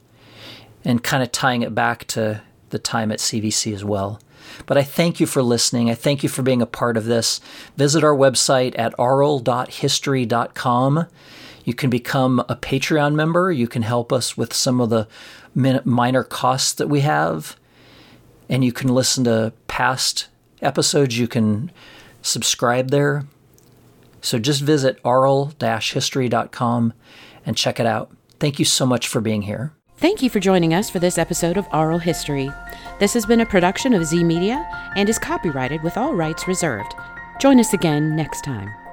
and 0.85 1.03
kind 1.03 1.23
of 1.23 1.33
tying 1.33 1.63
it 1.63 1.75
back 1.75 2.05
to 2.09 2.43
the 2.71 2.79
time 2.79 3.11
at 3.11 3.21
CVC 3.21 3.73
as 3.73 3.85
well. 3.85 4.21
But 4.67 4.77
I 4.77 4.83
thank 4.83 5.21
you 5.21 5.27
for 5.27 5.43
listening. 5.43 5.89
I 5.89 5.95
thank 5.95 6.23
you 6.23 6.29
for 6.29 6.43
being 6.43 6.61
a 6.61 6.67
part 6.67 6.99
of 6.99 7.07
this. 7.07 7.41
Visit 7.77 8.05
our 8.05 8.15
website 8.15 8.79
at 8.79 8.95
aural.history.com 8.99 11.07
you 11.65 11.75
can 11.75 11.91
become 11.91 12.41
a 12.49 12.57
Patreon 12.57 13.15
member. 13.15 13.51
You 13.51 13.67
can 13.67 13.83
help 13.83 14.12
us 14.12 14.37
with 14.37 14.53
some 14.55 14.81
of 14.81 14.91
the 14.91 15.09
minor 15.55 16.23
costs 16.23 16.73
that 16.75 16.89
we 16.89 17.01
have. 17.01 17.57
And 18.49 18.65
you 18.65 18.73
can 18.73 18.89
listen 18.95 19.25
to 19.25 19.53
past 19.67 20.29
episodes. 20.61 21.19
You 21.19 21.27
can 21.27 21.73
subscribe 22.23 22.91
there. 22.91 23.25
So 24.21 24.39
just 24.39 24.62
visit 24.62 25.01
aural-history.com 25.05 26.93
and 27.47 27.57
check 27.57 27.81
it 27.81 27.87
out. 27.87 28.11
Thank 28.39 28.59
you 28.59 28.65
so 28.65 28.87
much 28.87 29.09
for 29.09 29.21
being 29.21 29.43
here. 29.43 29.73
Thank 29.97 30.23
you 30.23 30.29
for 30.29 30.41
joining 30.41 30.75
us 30.75 30.91
for 30.91 30.99
this 30.99 31.19
episode 31.19 31.57
of 31.57 31.67
Aural 31.69 32.01
History. 32.01 32.51
This 32.99 33.15
has 33.15 33.25
been 33.25 33.41
a 33.41 33.47
production 33.47 33.95
of 33.95 34.05
Z 34.05 34.25
Media 34.25 34.67
and 34.97 35.09
is 35.09 35.19
copyrighted 35.19 35.83
with 35.83 35.97
all 35.97 36.15
rights 36.15 36.49
reserved. 36.49 36.95
Join 37.41 37.61
us 37.61 37.73
again 37.73 38.17
next 38.17 38.45
time. 38.45 38.84